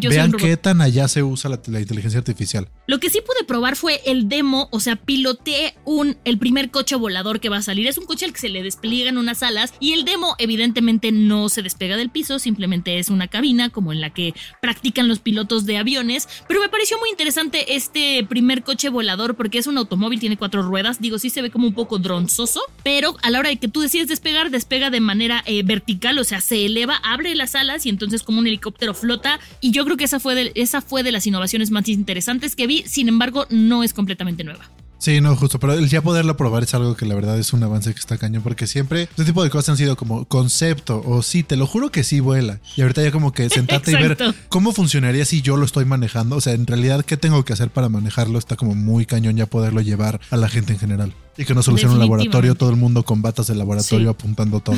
vean 0.08 0.32
qué 0.32 0.56
tan 0.56 0.80
allá 0.80 1.08
se 1.08 1.22
usa 1.22 1.50
la, 1.50 1.80
inteligencia 1.80 2.18
artificial. 2.18 2.68
Lo 2.86 3.00
que 3.00 3.10
sí 3.10 3.20
pude 3.20 3.44
probar 3.46 3.76
fue 3.76 4.00
el 4.06 4.28
demo, 4.28 4.68
o 4.70 4.80
sea, 4.80 4.96
piloteé 4.96 5.74
un, 5.84 6.16
el 6.24 6.38
primer 6.38 6.70
coche 6.70 6.96
volador 6.96 7.40
que 7.40 7.48
va 7.48 7.58
a 7.58 7.62
salir. 7.62 7.86
Es 7.86 7.98
un 7.98 8.06
coche 8.06 8.24
al 8.24 8.32
que 8.32 8.40
se 8.40 8.48
le 8.48 8.62
despliegan 8.62 9.18
unas 9.18 9.42
alas 9.42 9.74
y 9.80 9.92
el 9.92 10.04
demo 10.04 10.34
evidentemente 10.38 11.12
no 11.12 11.48
se 11.48 11.62
despega 11.62 11.96
del 11.96 12.10
piso, 12.10 12.38
simplemente 12.38 12.98
es 12.98 13.08
una 13.08 13.28
cabina 13.28 13.70
como 13.70 13.92
en 13.92 14.00
la 14.00 14.10
que 14.10 14.34
practican 14.60 15.08
los 15.08 15.18
pilotos 15.18 15.66
de 15.66 15.78
aviones. 15.78 16.28
Pero 16.46 16.60
me 16.60 16.68
pareció 16.68 16.98
muy 16.98 17.10
interesante 17.10 17.74
este 17.74 18.24
primer 18.28 18.62
coche 18.62 18.88
volador 18.88 19.07
porque 19.36 19.58
es 19.58 19.66
un 19.66 19.78
automóvil, 19.78 20.20
tiene 20.20 20.36
cuatro 20.36 20.62
ruedas. 20.62 21.00
Digo, 21.00 21.18
sí 21.18 21.30
se 21.30 21.42
ve 21.42 21.50
como 21.50 21.66
un 21.66 21.74
poco 21.74 21.98
dronzoso, 21.98 22.60
pero 22.82 23.16
a 23.22 23.30
la 23.30 23.38
hora 23.38 23.50
de 23.50 23.56
que 23.56 23.68
tú 23.68 23.80
decides 23.80 24.08
despegar, 24.08 24.50
despega 24.50 24.90
de 24.90 25.00
manera 25.00 25.42
eh, 25.46 25.62
vertical, 25.62 26.18
o 26.18 26.24
sea, 26.24 26.40
se 26.40 26.66
eleva, 26.66 26.96
abre 27.02 27.34
las 27.34 27.54
alas 27.54 27.86
y 27.86 27.88
entonces 27.88 28.22
como 28.22 28.38
un 28.38 28.46
helicóptero 28.46 28.94
flota. 28.94 29.40
Y 29.60 29.70
yo 29.70 29.84
creo 29.84 29.96
que 29.96 30.04
esa 30.04 30.20
fue 30.20 30.34
de, 30.34 30.52
esa 30.54 30.80
fue 30.80 31.02
de 31.02 31.12
las 31.12 31.26
innovaciones 31.26 31.70
más 31.70 31.88
interesantes 31.88 32.56
que 32.56 32.66
vi, 32.66 32.84
sin 32.86 33.08
embargo, 33.08 33.46
no 33.50 33.82
es 33.82 33.94
completamente 33.94 34.44
nueva. 34.44 34.68
Sí, 34.98 35.20
no, 35.20 35.36
justo, 35.36 35.60
pero 35.60 35.74
el 35.74 35.88
ya 35.88 36.02
poderlo 36.02 36.36
probar 36.36 36.64
es 36.64 36.74
algo 36.74 36.96
que 36.96 37.06
la 37.06 37.14
verdad 37.14 37.38
es 37.38 37.52
un 37.52 37.62
avance 37.62 37.92
que 37.92 38.00
está 38.00 38.18
cañón, 38.18 38.42
porque 38.42 38.66
siempre 38.66 39.02
este 39.02 39.24
tipo 39.24 39.44
de 39.44 39.50
cosas 39.50 39.70
han 39.70 39.76
sido 39.76 39.96
como 39.96 40.24
concepto, 40.24 41.02
o 41.06 41.22
sí, 41.22 41.44
te 41.44 41.56
lo 41.56 41.66
juro 41.66 41.90
que 41.90 42.02
sí 42.02 42.18
vuela. 42.18 42.58
Y 42.76 42.82
ahorita 42.82 43.02
ya 43.02 43.12
como 43.12 43.32
que 43.32 43.48
sentarte 43.48 43.92
y 43.92 43.94
ver 43.94 44.18
cómo 44.48 44.72
funcionaría 44.72 45.24
si 45.24 45.40
yo 45.40 45.56
lo 45.56 45.64
estoy 45.64 45.84
manejando, 45.84 46.36
o 46.36 46.40
sea, 46.40 46.52
en 46.52 46.66
realidad, 46.66 47.04
¿qué 47.04 47.16
tengo 47.16 47.44
que 47.44 47.52
hacer 47.52 47.70
para 47.70 47.88
manejarlo? 47.88 48.38
Está 48.38 48.56
como 48.56 48.74
muy 48.74 49.06
cañón 49.06 49.36
ya 49.36 49.46
poderlo 49.46 49.80
llevar 49.80 50.20
a 50.30 50.36
la 50.36 50.48
gente 50.48 50.72
en 50.72 50.78
general. 50.80 51.14
Y 51.38 51.44
que 51.44 51.54
no 51.54 51.62
sea 51.62 51.72
un 51.72 51.98
laboratorio, 51.98 52.54
todo 52.56 52.70
el 52.70 52.76
mundo 52.76 53.04
con 53.04 53.22
batas 53.22 53.46
de 53.46 53.54
laboratorio 53.54 54.10
apuntando 54.10 54.60
todo. 54.60 54.76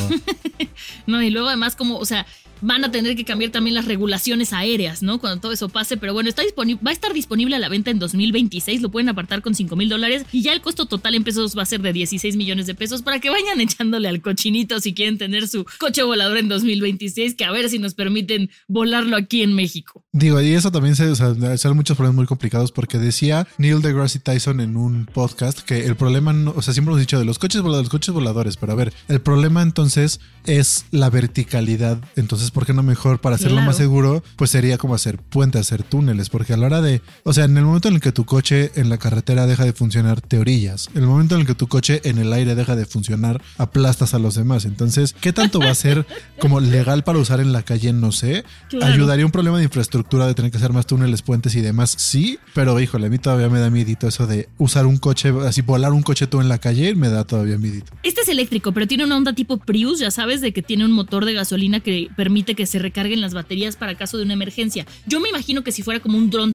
no, 1.06 1.22
y 1.22 1.30
luego 1.30 1.48
además 1.48 1.74
como, 1.74 1.96
o 1.96 2.04
sea, 2.04 2.26
van 2.60 2.84
a 2.84 2.90
tener 2.90 3.16
que 3.16 3.24
cambiar 3.24 3.50
también 3.50 3.74
las 3.74 3.86
regulaciones 3.86 4.52
aéreas, 4.52 5.02
¿no? 5.02 5.18
Cuando 5.18 5.40
todo 5.40 5.52
eso 5.52 5.68
pase, 5.68 5.96
pero 5.96 6.12
bueno, 6.12 6.28
está 6.28 6.42
va 6.42 6.90
a 6.90 6.92
estar 6.92 7.12
disponible 7.12 7.56
a 7.56 7.58
la 7.58 7.68
venta 7.68 7.90
en 7.90 7.98
2026, 7.98 8.82
lo 8.82 8.90
pueden 8.90 9.08
apartar 9.08 9.42
con 9.42 9.54
5 9.54 9.76
mil 9.76 9.88
dólares 9.88 10.24
y 10.32 10.42
ya 10.42 10.52
el 10.52 10.60
costo 10.60 10.86
total 10.86 11.14
en 11.14 11.24
pesos 11.24 11.56
va 11.56 11.62
a 11.62 11.66
ser 11.66 11.80
de 11.80 11.92
16 11.92 12.36
millones 12.36 12.66
de 12.66 12.74
pesos 12.74 13.02
para 13.02 13.20
que 13.20 13.30
vayan 13.30 13.60
echándole 13.60 14.08
al 14.08 14.20
cochinito 14.20 14.80
si 14.80 14.94
quieren 14.94 15.18
tener 15.18 15.48
su 15.48 15.64
coche 15.78 16.02
volador 16.02 16.38
en 16.38 16.48
2026, 16.48 17.34
que 17.34 17.44
a 17.44 17.50
ver 17.50 17.68
si 17.68 17.78
nos 17.78 17.94
permiten 17.94 18.50
volarlo 18.68 19.16
aquí 19.16 19.42
en 19.42 19.54
México. 19.54 20.04
Digo, 20.12 20.40
y 20.40 20.50
eso 20.50 20.70
también 20.70 20.96
se, 20.96 21.08
o 21.08 21.16
sea, 21.16 21.56
son 21.56 21.76
muchos 21.76 21.96
problemas 21.96 22.16
muy 22.16 22.26
complicados 22.26 22.72
porque 22.72 22.98
decía 22.98 23.46
Neil 23.58 23.82
deGrasse 23.82 24.18
Tyson 24.18 24.60
en 24.60 24.76
un 24.76 25.06
podcast 25.06 25.60
que 25.60 25.86
el 25.86 25.96
problema, 25.96 26.32
no, 26.32 26.49
o 26.56 26.62
sea, 26.62 26.74
siempre 26.74 26.92
hemos 26.92 27.00
dicho 27.00 27.18
de 27.18 27.24
los 27.24 27.38
coches 27.38 27.60
voladores, 27.62 27.86
los 27.86 27.90
coches 27.90 28.14
voladores, 28.14 28.56
pero 28.56 28.72
a 28.72 28.76
ver, 28.76 28.92
el 29.08 29.20
problema 29.20 29.62
entonces 29.62 30.20
es 30.46 30.86
la 30.90 31.10
verticalidad, 31.10 31.98
entonces 32.16 32.50
¿por 32.50 32.66
qué 32.66 32.72
no 32.72 32.82
mejor 32.82 33.20
para 33.20 33.36
hacerlo 33.36 33.60
más 33.62 33.76
seguro? 33.76 34.22
Pues 34.36 34.50
sería 34.50 34.78
como 34.78 34.94
hacer 34.94 35.18
puentes, 35.18 35.60
hacer 35.60 35.82
túneles, 35.82 36.28
porque 36.30 36.52
a 36.52 36.56
la 36.56 36.66
hora 36.66 36.80
de, 36.80 37.02
o 37.24 37.32
sea, 37.32 37.44
en 37.44 37.56
el 37.56 37.64
momento 37.64 37.88
en 37.88 37.94
el 37.94 38.00
que 38.00 38.12
tu 38.12 38.24
coche 38.24 38.72
en 38.74 38.88
la 38.88 38.98
carretera 38.98 39.46
deja 39.46 39.64
de 39.64 39.72
funcionar, 39.72 40.20
te 40.20 40.38
orillas. 40.38 40.88
En 40.94 41.02
el 41.02 41.08
momento 41.08 41.34
en 41.34 41.42
el 41.42 41.46
que 41.46 41.54
tu 41.54 41.68
coche 41.68 42.00
en 42.04 42.18
el 42.18 42.32
aire 42.32 42.54
deja 42.54 42.76
de 42.76 42.86
funcionar, 42.86 43.42
aplastas 43.58 44.14
a 44.14 44.18
los 44.18 44.34
demás. 44.34 44.64
Entonces, 44.64 45.14
¿qué 45.20 45.32
tanto 45.32 45.60
va 45.60 45.70
a 45.70 45.74
ser 45.74 46.06
como 46.38 46.60
legal 46.60 47.04
para 47.04 47.18
usar 47.18 47.40
en 47.40 47.52
la 47.52 47.62
calle? 47.62 47.92
No 47.92 48.12
sé. 48.12 48.44
¿Ayudaría 48.82 49.26
un 49.26 49.32
problema 49.32 49.58
de 49.58 49.64
infraestructura 49.64 50.26
de 50.26 50.34
tener 50.34 50.50
que 50.50 50.56
hacer 50.56 50.72
más 50.72 50.86
túneles, 50.86 51.22
puentes 51.22 51.54
y 51.54 51.60
demás? 51.60 51.94
Sí, 51.98 52.38
pero 52.54 52.78
híjole, 52.80 53.06
a 53.06 53.10
mí 53.10 53.18
todavía 53.18 53.48
me 53.48 53.58
da 53.58 53.70
miedito 53.70 54.08
eso 54.08 54.26
de 54.26 54.48
usar 54.58 54.86
un 54.86 54.98
coche, 54.98 55.32
así 55.46 55.62
volar 55.62 55.92
un 55.92 56.02
coche 56.02 56.26
tú 56.26 56.40
en 56.40 56.48
la 56.48 56.58
calle, 56.58 56.94
me 56.94 57.08
da 57.08 57.24
todavía 57.24 57.58
miedito. 57.58 57.92
Este 58.02 58.22
es 58.22 58.28
eléctrico, 58.28 58.72
pero 58.72 58.86
tiene 58.86 59.04
una 59.04 59.16
onda 59.16 59.34
tipo 59.34 59.58
Prius, 59.58 59.98
ya 59.98 60.10
sabes, 60.10 60.29
de 60.38 60.52
que 60.52 60.62
tiene 60.62 60.84
un 60.84 60.92
motor 60.92 61.24
de 61.24 61.34
gasolina 61.34 61.80
que 61.80 62.08
permite 62.16 62.54
que 62.54 62.66
se 62.66 62.78
recarguen 62.78 63.20
las 63.20 63.34
baterías 63.34 63.74
para 63.74 63.96
caso 63.96 64.16
de 64.16 64.24
una 64.24 64.34
emergencia. 64.34 64.86
Yo 65.06 65.18
me 65.18 65.28
imagino 65.28 65.64
que 65.64 65.72
si 65.72 65.82
fuera 65.82 65.98
como 65.98 66.16
un 66.16 66.30
dron. 66.30 66.52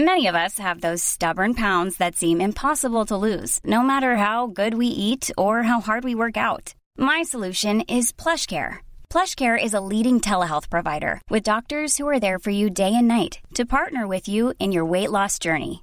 Many 0.00 0.28
of 0.28 0.36
us 0.36 0.58
have 0.58 0.80
those 0.80 1.02
stubborn 1.02 1.54
pounds 1.54 1.96
that 1.98 2.16
seem 2.16 2.40
impossible 2.40 3.04
to 3.06 3.16
lose, 3.16 3.58
no 3.64 3.82
matter 3.82 4.16
how 4.16 4.46
good 4.46 4.74
we 4.74 4.86
eat 4.86 5.28
or 5.36 5.64
how 5.64 5.80
hard 5.80 6.04
we 6.04 6.14
work 6.14 6.36
out. 6.36 6.74
My 6.96 7.22
solution 7.22 7.80
is 7.82 8.12
PlushCare. 8.12 8.78
PlushCare 9.10 9.58
is 9.60 9.74
a 9.74 9.80
leading 9.80 10.20
telehealth 10.20 10.70
provider 10.70 11.20
with 11.30 11.42
doctors 11.42 11.96
who 11.96 12.06
are 12.06 12.20
there 12.20 12.38
for 12.38 12.50
you 12.50 12.70
day 12.70 12.94
and 12.94 13.08
night 13.08 13.40
to 13.54 13.64
partner 13.66 14.06
with 14.06 14.28
you 14.28 14.54
in 14.60 14.70
your 14.70 14.84
weight 14.84 15.10
loss 15.10 15.38
journey. 15.40 15.82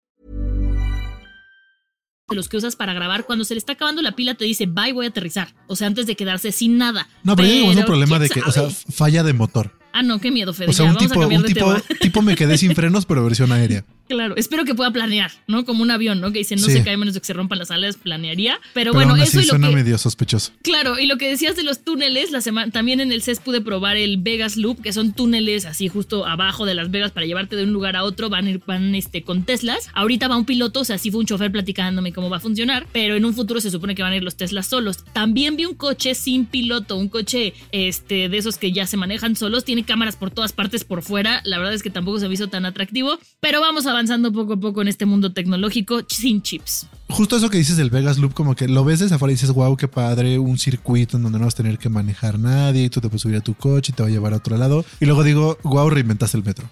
De 2.31 2.37
los 2.37 2.47
que 2.47 2.55
usas 2.55 2.77
para 2.77 2.93
grabar, 2.93 3.25
cuando 3.25 3.43
se 3.43 3.53
le 3.53 3.57
está 3.57 3.73
acabando 3.73 4.01
la 4.01 4.13
pila 4.13 4.35
te 4.35 4.45
dice, 4.45 4.65
bye, 4.65 4.93
voy 4.93 5.05
a 5.05 5.09
aterrizar. 5.09 5.53
O 5.67 5.75
sea, 5.75 5.87
antes 5.87 6.05
de 6.05 6.15
quedarse 6.15 6.53
sin 6.53 6.77
nada. 6.77 7.09
No, 7.23 7.35
pero, 7.35 7.49
pero 7.49 7.79
un 7.79 7.85
problema 7.85 8.19
de 8.19 8.29
que, 8.29 8.41
o 8.41 8.51
sea, 8.51 8.69
falla 8.69 9.23
de 9.23 9.33
motor. 9.33 9.71
Ah, 9.93 10.03
no, 10.03 10.19
qué 10.19 10.31
miedo, 10.31 10.53
Fede. 10.53 10.69
O 10.69 10.73
sea, 10.73 10.85
un, 10.85 10.95
tipo, 10.95 11.19
un 11.19 11.43
tipo, 11.43 11.75
tipo 11.99 12.21
me 12.21 12.35
quedé 12.35 12.57
sin 12.57 12.73
frenos, 12.73 13.05
pero 13.05 13.23
versión 13.25 13.51
aérea. 13.51 13.83
Claro, 14.11 14.35
espero 14.35 14.65
que 14.65 14.75
pueda 14.75 14.91
planear, 14.91 15.31
¿no? 15.47 15.65
Como 15.65 15.81
un 15.83 15.91
avión, 15.91 16.19
¿no? 16.21 16.31
Que 16.31 16.39
dice 16.39 16.55
no 16.55 16.65
Sí. 16.67 16.73
se 16.73 16.83
cae 16.83 16.97
menos 16.97 17.13
de 17.13 17.19
que 17.21 17.25
se 17.25 17.33
rompan 17.33 17.59
las 17.59 17.71
alas, 17.71 17.97
planearía. 17.97 18.55
Pero, 18.73 18.91
Pero 18.91 18.93
bueno, 18.93 19.11
aún 19.11 19.21
eso 19.21 19.37
así 19.39 19.39
y 19.39 19.41
lo 19.47 19.49
suena 19.51 19.69
que. 19.69 19.75
medio 19.75 19.97
sospechoso. 19.97 20.51
Claro, 20.61 20.99
y 20.99 21.07
lo 21.07 21.17
que 21.17 21.29
decías 21.29 21.55
de 21.55 21.63
los 21.63 21.83
túneles, 21.83 22.31
la 22.31 22.41
semana 22.41 22.71
también 22.71 22.99
en 22.99 23.11
el 23.11 23.21
CES 23.21 23.39
pude 23.39 23.61
probar 23.61 23.97
el 23.97 24.17
Vegas 24.17 24.57
Loop, 24.57 24.81
que 24.81 24.93
son 24.93 25.13
túneles 25.13 25.65
así 25.65 25.87
justo 25.87 26.25
abajo 26.25 26.65
de 26.65 26.75
Las 26.75 26.91
Vegas 26.91 27.11
para 27.11 27.25
llevarte 27.25 27.55
de 27.55 27.63
un 27.63 27.71
lugar 27.73 27.95
a 27.95 28.03
otro, 28.03 28.29
van, 28.29 28.47
a 28.47 28.51
ir- 28.51 28.61
van 28.65 28.93
este, 28.95 29.23
con 29.23 29.43
Teslas. 29.43 29.87
Ahorita 29.93 30.27
va 30.27 30.37
un 30.37 30.45
piloto, 30.45 30.81
o 30.81 30.83
sea, 30.85 30.97
sí 30.97 31.09
fue 31.11 31.19
un 31.21 31.25
chofer 31.25 31.51
platicándome 31.51 32.13
cómo 32.13 32.29
va 32.29 32.37
a 32.37 32.41
funcionar, 32.41 32.85
pero 32.91 33.15
en 33.15 33.25
un 33.25 33.33
futuro 33.33 33.61
se 33.61 33.71
supone 33.71 33.95
que 33.95 34.03
van 34.03 34.13
a 34.13 34.17
ir 34.17 34.23
los 34.23 34.35
Teslas 34.35 34.67
solos. 34.67 35.03
También 35.13 35.55
vi 35.55 35.65
un 35.65 35.75
coche 35.75 36.15
sin 36.15 36.45
piloto, 36.45 36.97
un 36.97 37.07
coche 37.09 37.53
este, 37.71 38.29
de 38.29 38.37
esos 38.37 38.57
que 38.57 38.71
ya 38.71 38.85
se 38.87 38.97
manejan 38.97 39.35
solos, 39.35 39.65
tiene 39.65 39.83
cámaras 39.83 40.15
por 40.15 40.31
todas 40.31 40.51
partes 40.53 40.83
por 40.83 41.01
fuera, 41.01 41.41
la 41.45 41.57
verdad 41.57 41.73
es 41.73 41.83
que 41.83 41.89
tampoco 41.89 42.19
se 42.19 42.27
me 42.27 42.33
hizo 42.33 42.47
tan 42.47 42.65
atractivo, 42.65 43.19
pero 43.39 43.61
vamos 43.61 43.85
avanzando 44.01 44.31
poco 44.31 44.53
a 44.53 44.57
poco 44.57 44.81
en 44.81 44.87
este 44.87 45.05
mundo 45.05 45.31
tecnológico 45.31 46.01
sin 46.07 46.41
chips. 46.41 46.87
Justo 47.09 47.37
eso 47.37 47.49
que 47.49 47.59
dices 47.59 47.77
del 47.77 47.91
Vegas 47.91 48.17
Loop, 48.17 48.33
como 48.33 48.55
que 48.55 48.67
lo 48.67 48.83
ves 48.83 48.99
desde 48.99 49.15
afuera 49.15 49.31
y 49.31 49.35
dices, 49.35 49.51
wow, 49.51 49.77
qué 49.77 49.87
padre, 49.87 50.39
un 50.39 50.57
circuito 50.57 51.17
en 51.17 51.23
donde 51.23 51.37
no 51.37 51.45
vas 51.45 51.53
a 51.53 51.57
tener 51.57 51.77
que 51.77 51.89
manejar 51.89 52.39
nadie 52.39 52.85
y 52.85 52.89
tú 52.89 52.99
te 52.99 53.09
puedes 53.09 53.21
subir 53.21 53.37
a 53.37 53.41
tu 53.41 53.53
coche 53.53 53.91
y 53.91 53.95
te 53.95 54.01
va 54.01 54.09
a 54.09 54.11
llevar 54.11 54.33
a 54.33 54.37
otro 54.37 54.57
lado. 54.57 54.83
Y 54.99 55.05
luego 55.05 55.23
digo, 55.23 55.57
wow, 55.63 55.89
reinventaste 55.89 56.37
el 56.37 56.43
metro. 56.43 56.67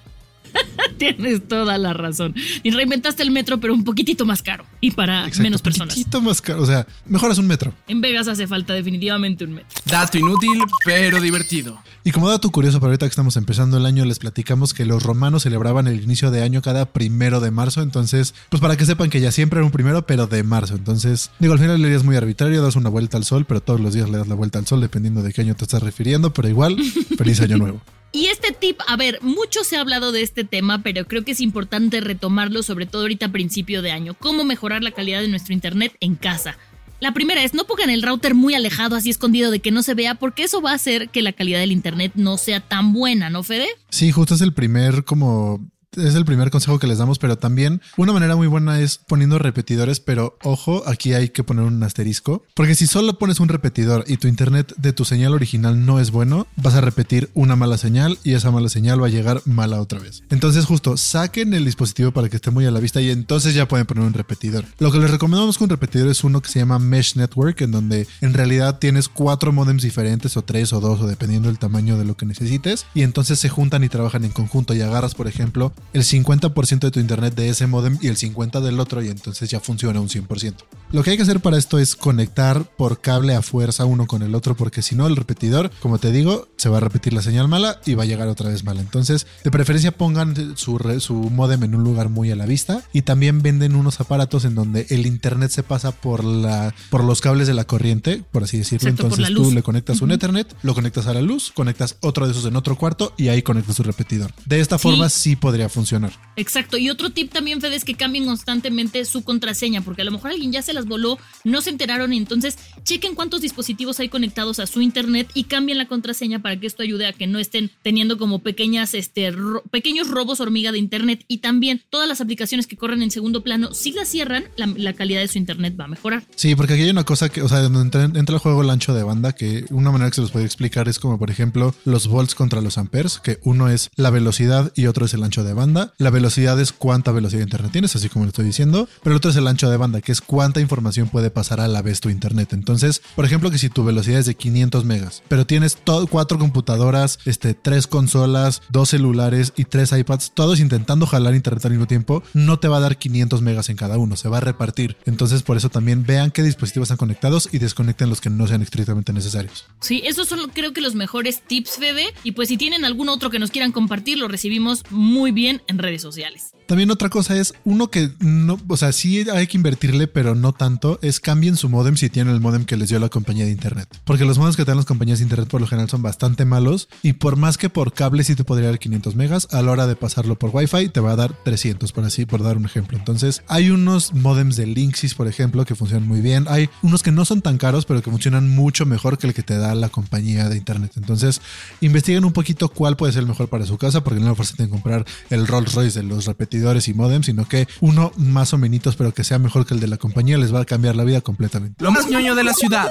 Tienes 0.98 1.48
toda 1.48 1.78
la 1.78 1.94
razón. 1.94 2.36
Y 2.64 2.72
reinventaste 2.72 3.24
el 3.24 3.32
metro, 3.32 3.60
pero 3.60 3.74
un 3.74 3.84
poquitito 3.84 4.26
más 4.26 4.42
caro 4.42 4.66
y 4.82 4.92
para 4.92 5.20
Exacto, 5.22 5.44
menos 5.44 5.62
personas. 5.62 5.94
poquitito 5.94 6.22
más 6.22 6.42
caro. 6.42 6.62
O 6.62 6.66
sea, 6.66 6.86
mejoras 7.06 7.38
un 7.38 7.48
metro. 7.48 7.74
En 7.88 8.02
Vegas 8.02 8.28
hace 8.28 8.48
falta 8.48 8.74
definitivamente 8.74 9.46
un 9.46 9.54
metro. 9.54 9.80
Dato 9.86 10.18
inútil, 10.18 10.60
pero 10.86 11.22
divertido. 11.22 11.80
Y 12.04 12.12
como 12.12 12.30
dato 12.30 12.50
curioso, 12.50 12.80
para 12.80 12.92
ahorita 12.92 13.06
que 13.06 13.12
estamos 13.12 13.38
empezando 13.38 13.78
el 13.78 13.86
año, 13.86 14.04
les 14.06 14.20
platicamos 14.20 14.74
que 14.74 14.86
los 14.86 15.04
romanos 15.04 15.44
celebraban 15.44 15.88
el 15.88 16.02
inicio 16.02 16.32
de 16.32 16.42
año 16.44 16.62
cada 16.62 16.86
primero 16.86 17.40
de 17.40 17.52
marzo. 17.52 17.82
Entonces, 17.82 18.34
pues 18.50 18.62
para 18.62 18.78
que 18.78 18.86
sepan 18.86 19.10
que 19.10 19.22
ya 19.22 19.32
siempre 19.32 19.60
era 19.60 19.66
un 19.66 19.72
primero, 19.72 20.06
pero 20.06 20.28
de 20.28 20.44
marzo. 20.44 20.76
Entonces, 20.76 21.32
digo, 21.40 21.54
al 21.54 21.60
final 21.60 21.76
el 21.76 21.84
día 21.84 21.96
es 21.98 22.04
muy 22.04 22.16
arbitrario, 22.16 22.62
das 22.62 22.76
una 22.76 22.90
vuelta 22.90 23.18
al 23.18 23.24
sol, 23.24 23.46
pero 23.46 23.62
todos 23.62 23.80
los 23.80 23.94
días 23.94 24.10
le 24.10 24.18
das 24.18 24.28
la 24.28 24.36
vuelta 24.36 24.60
al 24.60 24.68
sol, 24.68 24.82
dependiendo 24.82 25.22
de 25.24 25.32
qué 25.34 25.42
año 25.42 25.56
te 25.56 25.64
estás 25.64 25.82
refiriendo. 25.84 26.34
Pero 26.34 26.50
igual, 26.50 26.78
feliz 27.18 27.40
año 27.42 27.58
nuevo. 27.58 27.82
Y 28.12 28.26
este 28.28 28.52
tip, 28.52 28.80
a 28.88 28.98
ver, 28.98 29.20
mucho 29.22 29.64
se 29.64 29.78
ha 29.78 29.82
hablado 29.82 30.12
de 30.12 30.24
este 30.24 30.44
tema, 30.44 30.82
pero 30.82 31.06
creo 31.06 31.24
que 31.24 31.32
es 31.32 31.42
importante 31.42 32.02
retomarlo, 32.02 32.64
sobre 32.64 32.88
todo 32.88 33.04
ahorita 33.04 33.28
a 33.28 33.32
principio 33.32 33.82
de 33.82 33.92
año. 33.92 34.16
Cómo 34.16 34.44
mejorar 34.44 34.82
la 34.84 34.92
calidad 34.92 35.22
de 35.22 35.28
nuestro 35.28 35.54
internet 35.54 35.96
en 36.00 36.16
casa. 36.16 36.58
La 37.00 37.14
primera 37.14 37.44
es 37.44 37.54
no 37.54 37.66
pongan 37.66 37.90
el 37.90 38.02
router 38.02 38.34
muy 38.34 38.56
alejado, 38.56 38.96
así 38.96 39.10
escondido 39.10 39.52
de 39.52 39.60
que 39.60 39.72
no 39.72 39.84
se 39.84 39.94
vea, 39.94 40.16
porque 40.16 40.44
eso 40.44 40.62
va 40.62 40.72
a 40.72 40.76
hacer 40.76 41.10
que 41.10 41.22
la 41.22 41.34
calidad 41.34 41.60
del 41.60 41.72
internet 41.72 42.12
no 42.16 42.38
sea 42.38 42.60
tan 42.60 42.94
buena, 42.94 43.30
¿no, 43.30 43.44
Fede? 43.44 43.68
Sí, 43.90 44.12
justo 44.12 44.34
es 44.34 44.42
el 44.42 44.54
primer 44.54 45.06
como 45.06 45.62
es 45.98 46.16
el 46.16 46.26
primer 46.26 46.52
consejo 46.52 46.80
que 46.80 46.88
les 46.88 46.98
damos, 46.98 47.20
pero 47.20 47.38
también 47.38 47.82
una 47.98 48.14
manera 48.14 48.36
muy 48.36 48.48
buena 48.48 48.80
es 48.80 48.98
poniendo 48.98 49.40
repetidores, 49.40 50.00
pero 50.00 50.38
ojo, 50.44 50.84
aquí 50.88 51.14
hay 51.14 51.30
que 51.30 51.44
poner 51.44 51.66
un 51.66 51.82
asterisco, 51.84 52.44
porque 52.54 52.76
si 52.76 52.88
solo 52.88 53.18
pones 53.18 53.40
un 53.40 53.50
repetidor 53.50 54.04
y 54.08 54.18
tu 54.18 54.28
internet 54.28 54.74
de 54.78 54.94
tu 54.94 55.06
señal 55.06 55.34
original 55.34 55.86
no 55.86 56.00
es 56.00 56.12
bueno, 56.12 56.48
vas 56.56 56.76
a 56.76 56.82
repetir 56.82 57.30
una 57.34 57.56
mala 57.56 57.78
señal 57.78 58.18
y 58.24 58.34
esa 58.34 58.52
mala 58.52 58.70
señal 58.70 59.02
va 59.02 59.08
a 59.08 59.12
llegar 59.12 59.42
mala 59.46 59.82
otra 59.82 60.00
vez. 60.00 60.24
Entonces 60.30 60.66
justo 60.66 60.98
saquen 60.98 61.54
el 61.54 61.66
dispositivo 61.66 62.12
para 62.12 62.30
que 62.30 62.36
esté 62.36 62.52
muy 62.52 62.66
a 62.66 62.72
la 62.72 62.80
vista 62.80 63.02
y 63.02 63.10
entonces 63.10 63.54
ya 63.54 63.68
pueden 63.68 63.86
poner 63.86 64.04
un 64.04 64.14
repetidor. 64.14 64.66
Lo 64.80 64.92
que 64.92 65.00
les 65.00 65.12
recomendamos 65.12 65.58
con 65.58 65.70
repetidor 65.70 66.10
es 66.10 66.24
uno 66.24 66.42
que 66.42 66.50
se 66.50 66.60
llama 66.60 66.80
Mesh 66.80 67.16
Network, 67.16 67.62
en 67.62 67.72
donde 67.72 68.08
en 68.22 68.34
realidad 68.34 68.80
tienes 68.80 69.10
cuatro 69.10 69.52
modems 69.52 69.84
diferentes 69.84 70.38
o 70.38 70.44
tres 70.44 70.72
o 70.74 70.80
dos 70.80 71.02
o 71.02 71.08
dependiendo 71.08 71.50
del 71.50 71.60
tamaño 71.60 71.98
de 71.98 72.06
lo 72.06 72.16
que 72.16 72.26
necesites 72.26 72.86
y 72.94 73.02
entonces 73.02 73.40
se 73.40 73.50
juntan 73.50 73.84
y 73.84 73.90
trabajan 73.90 74.24
en 74.24 74.32
conjunto 74.32 74.74
y 74.74 74.82
agarras 74.82 75.16
por 75.16 75.28
ejemplo 75.28 75.74
el 75.94 76.04
50% 76.04 76.80
de 76.80 76.92
tu 76.92 77.00
internet 77.00 77.36
de 77.36 77.50
ese 77.50 77.68
modem 77.68 77.98
y 78.02 78.08
el 78.08 78.18
50% 78.18 78.62
del 78.62 78.80
otro 78.80 79.02
y 79.04 79.08
entonces 79.10 79.50
ya 79.50 79.60
funciona 79.60 80.00
un 80.00 80.10
100%. 80.10 80.54
Lo 80.92 81.04
que 81.04 81.12
hay 81.12 81.18
que 81.18 81.24
hacer 81.24 81.40
para 81.40 81.58
esto 81.58 81.78
es 81.80 81.96
conectar 81.96 82.64
por 82.78 83.00
cable 83.02 83.36
a 83.36 83.42
fuerza 83.42 83.86
uno 83.86 84.08
con 84.08 84.22
el 84.24 84.34
otro 84.36 84.56
porque 84.56 84.82
si 84.82 84.96
no 84.96 85.08
el 85.08 85.16
repetidor, 85.16 85.72
como 85.82 86.00
te 86.00 86.12
digo, 86.12 86.48
se 86.58 86.70
va 86.70 86.78
a 86.78 86.80
repetir 86.80 87.14
la 87.14 87.22
señal 87.22 87.48
mala 87.48 87.80
y 87.86 87.94
va 87.94 88.04
a 88.04 88.06
llegar 88.08 88.28
otra 88.28 88.50
vez 88.50 88.64
mala. 88.64 88.82
Entonces, 88.82 89.28
de 89.44 89.52
preferencia 89.52 89.92
pongan 89.92 90.58
su, 90.58 90.80
su 91.00 91.14
modem 91.14 91.64
en 91.64 91.76
un 91.76 91.84
lugar 91.84 92.10
muy 92.10 92.32
a 92.32 92.36
la 92.36 92.46
vista 92.46 92.82
y 92.94 93.04
también 93.04 93.42
venden 93.42 93.76
unos 93.76 94.00
aparatos 94.00 94.46
en 94.46 94.56
donde 94.56 94.88
el 94.90 95.06
internet 95.06 95.52
se 95.52 95.64
pasa 95.64 95.92
por 95.92 96.24
la 96.24 96.74
por 96.90 97.04
los 97.04 97.22
cables 97.22 97.48
de 97.48 97.54
la 97.54 97.66
corriente, 97.66 98.24
por 98.32 98.44
así 98.44 98.58
decirlo. 98.58 98.90
Entonces 98.90 99.28
tú 99.34 99.52
le 99.52 99.62
conectas 99.64 100.02
un 100.02 100.12
Ethernet, 100.12 100.54
lo 100.64 100.74
conectas 100.74 101.08
a 101.08 101.14
la 101.14 101.22
luz, 101.22 101.52
conectas 101.54 101.98
otro 102.02 102.26
de 102.26 102.32
esos 102.32 102.46
en 102.46 102.56
otro 102.56 102.76
cuarto 102.78 103.14
y 103.18 103.28
ahí 103.28 103.42
conectas 103.42 103.76
tu 103.76 103.84
repetidor. 103.84 104.34
De 104.46 104.60
esta 104.60 104.78
Sí. 104.78 104.84
forma 104.84 105.10
sí 105.10 105.36
podría 105.36 105.69
funcionar. 105.70 106.12
Exacto. 106.36 106.78
Y 106.78 106.90
otro 106.90 107.10
tip 107.12 107.32
también, 107.32 107.62
Fede, 107.62 107.76
es 107.76 107.86
que 107.86 107.96
cambien 107.96 108.26
constantemente 108.26 109.04
su 109.06 109.24
contraseña, 109.24 109.82
porque 109.82 110.02
a 110.02 110.06
lo 110.06 110.12
mejor 110.12 110.32
alguien 110.32 110.52
ya 110.52 110.62
se 110.62 110.74
las 110.74 110.86
voló, 110.86 111.18
no 111.44 111.62
se 111.62 111.70
enteraron 111.70 112.14
entonces 112.14 112.58
chequen 112.84 113.16
cuántos 113.16 113.42
dispositivos 113.42 114.00
hay 114.00 114.10
conectados 114.10 114.60
a 114.60 114.68
su 114.68 114.82
internet 114.82 115.30
y 115.34 115.44
cambien 115.46 115.78
la 115.78 115.88
contraseña 115.88 116.40
para 116.42 116.60
que 116.60 116.68
esto 116.68 116.84
ayude 116.84 117.06
a 117.08 117.14
que 117.14 117.28
no 117.28 117.40
estén 117.40 117.72
teniendo 117.84 118.18
como 118.18 118.40
pequeñas, 118.40 118.94
este, 118.94 119.32
ro- 119.32 119.64
pequeños 119.72 120.08
robos 120.10 120.40
hormiga 120.40 120.72
de 120.72 120.80
internet 120.80 121.24
y 121.28 121.40
también 121.40 121.82
todas 121.90 122.08
las 122.08 122.22
aplicaciones 122.22 122.68
que 122.68 122.78
corren 122.78 123.02
en 123.04 123.12
segundo 123.12 123.44
plano, 123.44 123.74
si 123.74 123.92
las 123.92 124.08
cierran, 124.08 124.46
la, 124.58 124.68
la 124.68 124.94
calidad 124.94 125.20
de 125.22 125.28
su 125.28 125.38
internet 125.38 125.76
va 125.80 125.86
a 125.86 125.88
mejorar. 125.88 126.24
Sí, 126.36 126.56
porque 126.56 126.74
aquí 126.74 126.84
hay 126.84 126.90
una 126.90 127.04
cosa 127.04 127.30
que, 127.30 127.42
o 127.42 127.50
sea, 127.50 127.60
donde 127.62 127.82
entra, 127.82 128.04
entra 128.06 128.36
el 128.36 128.40
juego 128.42 128.62
el 128.62 128.70
ancho 128.70 128.94
de 128.94 129.04
banda, 129.04 129.34
que 129.34 129.66
una 129.70 129.92
manera 129.92 130.10
que 130.10 130.16
se 130.16 130.22
los 130.22 130.32
puede 130.32 130.46
explicar 130.46 130.88
es 130.88 131.00
como, 131.00 131.20
por 131.20 131.30
ejemplo, 131.30 131.76
los 131.86 132.08
volts 132.08 132.36
contra 132.36 132.62
los 132.62 132.78
amperes, 132.78 133.20
que 133.20 133.40
uno 133.44 133.70
es 133.70 133.90
la 133.96 134.10
velocidad 134.10 134.72
y 134.76 134.86
otro 134.88 135.06
es 135.06 135.14
el 135.14 135.24
ancho 135.24 135.44
de 135.44 135.54
banda. 135.54 135.59
La 135.98 136.10
velocidad 136.10 136.60
es 136.60 136.72
cuánta 136.72 137.12
velocidad 137.12 137.40
de 137.40 137.44
internet 137.44 137.72
tienes, 137.72 137.96
así 137.96 138.08
como 138.08 138.26
lo 138.26 138.30
estoy 138.30 138.46
diciendo, 138.46 138.88
pero 139.04 139.14
el 139.14 139.18
otro 139.18 139.32
es 139.32 139.38
el 139.38 139.48
ancho 139.48 139.70
de 139.70 139.78
banda, 139.78 140.00
que 140.00 140.12
es 140.12 140.22
cuánta 140.22 140.62
información 140.62 141.10
puede 141.10 141.32
pasar 141.32 141.60
a 141.60 141.68
la 141.68 141.82
vez 141.82 142.00
tu 142.00 142.10
internet. 142.10 142.54
Entonces, 142.54 143.02
por 143.16 143.26
ejemplo, 143.26 143.52
que 143.52 143.58
si 143.58 143.70
tu 143.70 143.84
velocidad 143.84 144.20
es 144.20 144.26
de 144.26 144.36
500 144.36 144.86
megas, 144.86 145.22
pero 145.28 145.46
tienes 145.46 145.78
todo, 145.84 146.08
cuatro 146.08 146.40
computadoras, 146.40 147.20
este, 147.26 147.54
tres 147.54 147.88
consolas, 147.88 148.62
dos 148.70 148.90
celulares 148.90 149.52
y 149.58 149.66
tres 149.66 149.92
iPads, 149.92 150.32
todos 150.34 150.60
intentando 150.60 151.06
jalar 151.06 151.36
internet 151.36 151.66
al 151.66 151.72
mismo 151.72 151.88
tiempo, 151.88 152.24
no 152.34 152.60
te 152.60 152.68
va 152.68 152.78
a 152.78 152.82
dar 152.82 152.98
500 152.98 153.42
megas 153.42 153.70
en 153.70 153.76
cada 153.76 153.98
uno, 153.98 154.16
se 154.16 154.30
va 154.30 154.38
a 154.38 154.42
repartir. 154.42 154.96
Entonces, 155.06 155.44
por 155.44 155.58
eso 155.58 155.70
también 155.70 156.06
vean 156.06 156.32
qué 156.32 156.42
dispositivos 156.42 156.88
están 156.88 156.98
conectados 156.98 157.50
y 157.52 157.58
desconecten 157.60 158.10
los 158.10 158.22
que 158.22 158.30
no 158.30 158.48
sean 158.48 158.62
estrictamente 158.62 159.12
necesarios. 159.12 159.66
Sí, 159.82 160.02
esos 160.06 160.28
son 160.28 160.40
creo 160.54 160.74
que 160.74 160.82
los 160.82 160.96
mejores 160.96 161.42
tips, 161.46 161.78
Fede. 161.78 162.14
Y 162.24 162.32
pues 162.32 162.50
si 162.50 162.58
tienen 162.58 162.86
algún 162.86 163.10
otro 163.10 163.30
que 163.30 163.40
nos 163.40 163.52
quieran 163.52 163.72
compartir, 163.72 164.18
lo 164.18 164.28
recibimos 164.28 164.84
muy 164.90 165.32
bien 165.32 165.49
en 165.50 165.78
redes 165.78 166.02
sociales. 166.02 166.54
También 166.68 166.92
otra 166.92 167.10
cosa 167.10 167.36
es 167.36 167.54
uno 167.64 167.90
que 167.90 168.12
no, 168.20 168.60
o 168.68 168.78
sea, 168.78 168.92
sí 168.92 169.28
hay 169.32 169.48
que 169.48 169.58
invertirle, 169.58 170.08
pero 170.08 170.36
no 170.36 170.54
tanto, 170.54 171.00
es 171.02 171.20
cambien 171.20 171.58
su 171.58 171.68
modem 171.68 171.98
si 171.98 172.10
tienen 172.10 172.32
el 172.34 172.42
modem 172.42 172.66
que 172.66 172.78
les 172.78 172.90
dio 172.90 173.00
la 173.00 173.10
compañía 173.10 173.46
de 173.46 173.52
internet. 173.52 173.90
Porque 174.04 174.24
los 174.24 174.38
modems 174.38 174.56
que 174.56 174.66
te 174.66 174.72
dan 174.72 174.78
las 174.78 174.86
compañías 174.86 175.18
de 175.18 175.24
internet 175.24 175.50
por 175.50 175.62
lo 175.62 175.68
general 175.68 175.90
son 175.90 176.04
bastante 176.04 176.46
malos 176.46 176.88
y 177.02 177.14
por 177.14 177.38
más 177.38 177.58
que 177.58 177.70
por 177.70 177.94
cable 177.94 178.24
sí 178.24 178.36
te 178.36 178.44
podría 178.44 178.70
dar 178.70 178.78
500 178.78 179.16
megas, 179.16 179.48
a 179.52 179.64
la 179.64 179.72
hora 179.72 179.88
de 179.88 179.96
pasarlo 179.96 180.38
por 180.38 180.52
Wi-Fi 180.54 180.90
te 180.90 181.00
va 181.00 181.14
a 181.14 181.16
dar 181.16 181.34
300, 181.44 181.92
por 181.92 182.04
así, 182.04 182.26
por 182.26 182.44
dar 182.44 182.58
un 182.58 182.66
ejemplo. 182.66 182.98
Entonces, 182.98 183.42
hay 183.48 183.72
unos 183.72 184.14
modems 184.14 184.56
de 184.56 184.68
Linksys, 184.68 185.16
por 185.16 185.28
ejemplo, 185.28 185.66
que 185.66 185.76
funcionan 185.76 186.08
muy 186.08 186.22
bien. 186.22 186.46
Hay 186.50 186.70
unos 186.82 187.02
que 187.02 187.12
no 187.12 187.26
son 187.26 187.42
tan 187.42 187.58
caros, 187.58 187.86
pero 187.86 188.02
que 188.02 188.12
funcionan 188.12 188.50
mucho 188.50 188.86
mejor 188.86 189.18
que 189.18 189.28
el 189.28 189.34
que 189.34 189.44
te 189.44 189.58
da 189.58 189.74
la 189.76 189.90
compañía 189.90 190.50
de 190.50 190.58
internet. 190.58 190.92
Entonces, 190.98 191.42
investiguen 191.82 192.26
un 192.26 192.34
poquito 192.34 192.70
cuál 192.70 192.96
puede 192.96 193.14
ser 193.14 193.24
el 193.24 193.28
mejor 193.28 193.50
para 193.50 193.66
su 193.66 193.78
casa, 193.78 194.04
porque 194.04 194.20
no 194.20 194.28
lo 194.28 194.36
fuerza 194.36 194.62
en 194.62 194.70
comprar 194.70 195.06
el 195.30 195.39
Rolls 195.48 195.74
Royce 195.74 196.00
de 196.00 196.06
los 196.06 196.26
repetidores 196.26 196.88
y 196.88 196.94
modems, 196.94 197.26
sino 197.26 197.48
que 197.48 197.68
uno 197.82 198.12
más 198.18 198.54
o 198.54 198.58
menos, 198.58 198.70
pero 198.96 199.14
que 199.14 199.24
sea 199.24 199.40
mejor 199.40 199.66
que 199.66 199.74
el 199.74 199.80
de 199.80 199.88
la 199.88 199.98
compañía, 199.98 200.38
les 200.38 200.54
va 200.54 200.62
a 200.62 200.66
cambiar 200.66 200.96
la 200.96 201.04
vida 201.04 201.22
completamente. 201.22 201.84
Lo 201.84 201.92
más 201.92 202.08
ñoño 202.10 202.36
de 202.36 202.44
la 202.44 202.54
ciudad. 202.54 202.90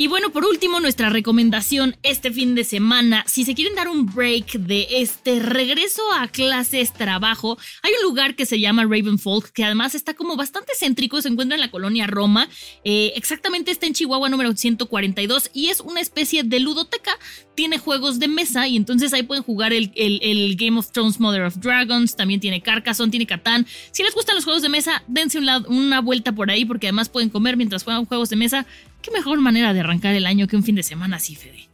Y 0.00 0.08
bueno, 0.08 0.30
por 0.30 0.46
último, 0.46 0.80
nuestra 0.80 1.10
recomendación 1.10 1.94
este 2.02 2.32
fin 2.32 2.54
de 2.54 2.64
semana, 2.64 3.22
si 3.26 3.44
se 3.44 3.54
quieren 3.54 3.74
dar 3.74 3.86
un 3.86 4.06
break 4.06 4.52
de 4.52 4.86
este 4.92 5.40
regreso 5.40 6.00
a 6.14 6.26
clases, 6.26 6.94
trabajo, 6.94 7.58
hay 7.82 7.92
un 7.92 8.08
lugar 8.08 8.34
que 8.34 8.46
se 8.46 8.58
llama 8.58 8.84
Ravenfolk, 8.84 9.50
que 9.50 9.62
además 9.62 9.94
está 9.94 10.14
como 10.14 10.36
bastante 10.36 10.72
céntrico, 10.74 11.20
se 11.20 11.28
encuentra 11.28 11.56
en 11.56 11.60
la 11.60 11.70
colonia 11.70 12.06
Roma, 12.06 12.48
eh, 12.82 13.12
exactamente 13.14 13.72
está 13.72 13.84
en 13.84 13.92
Chihuahua 13.92 14.30
número 14.30 14.56
142 14.56 15.50
y 15.52 15.68
es 15.68 15.80
una 15.80 16.00
especie 16.00 16.44
de 16.44 16.60
ludoteca, 16.60 17.18
tiene 17.54 17.76
juegos 17.76 18.18
de 18.18 18.28
mesa 18.28 18.66
y 18.68 18.78
entonces 18.78 19.12
ahí 19.12 19.22
pueden 19.22 19.42
jugar 19.42 19.74
el, 19.74 20.56
Game 20.56 20.78
of 20.78 20.92
Thrones 20.92 21.20
Mother 21.20 21.42
of 21.42 21.56
Dragons, 21.58 22.16
también 22.16 22.40
tiene 22.40 22.62
Carcassonne, 22.62 23.10
tiene 23.10 23.26
Catán. 23.26 23.66
Si 23.92 24.02
les 24.02 24.14
gustan 24.14 24.34
los 24.34 24.44
juegos 24.44 24.62
de 24.62 24.70
mesa, 24.70 25.02
dense 25.08 25.38
un 25.38 25.50
una 25.68 26.00
vuelta 26.00 26.32
por 26.32 26.50
ahí 26.50 26.64
porque 26.64 26.86
además 26.86 27.10
pueden 27.10 27.28
comer 27.28 27.58
mientras 27.58 27.84
juegan 27.84 28.06
juegos 28.06 28.30
de 28.30 28.36
mesa. 28.36 28.66
Qué 29.02 29.10
mejor 29.10 29.40
manera 29.40 29.72
de 29.72 29.80
arrancar 29.80 30.14
el 30.14 30.26
año 30.26 30.46
que 30.46 30.56
un 30.56 30.62
fin 30.64 30.74
de 30.74 30.82
semana 30.82 31.16
así, 31.16 31.34
Fede. 31.36 31.68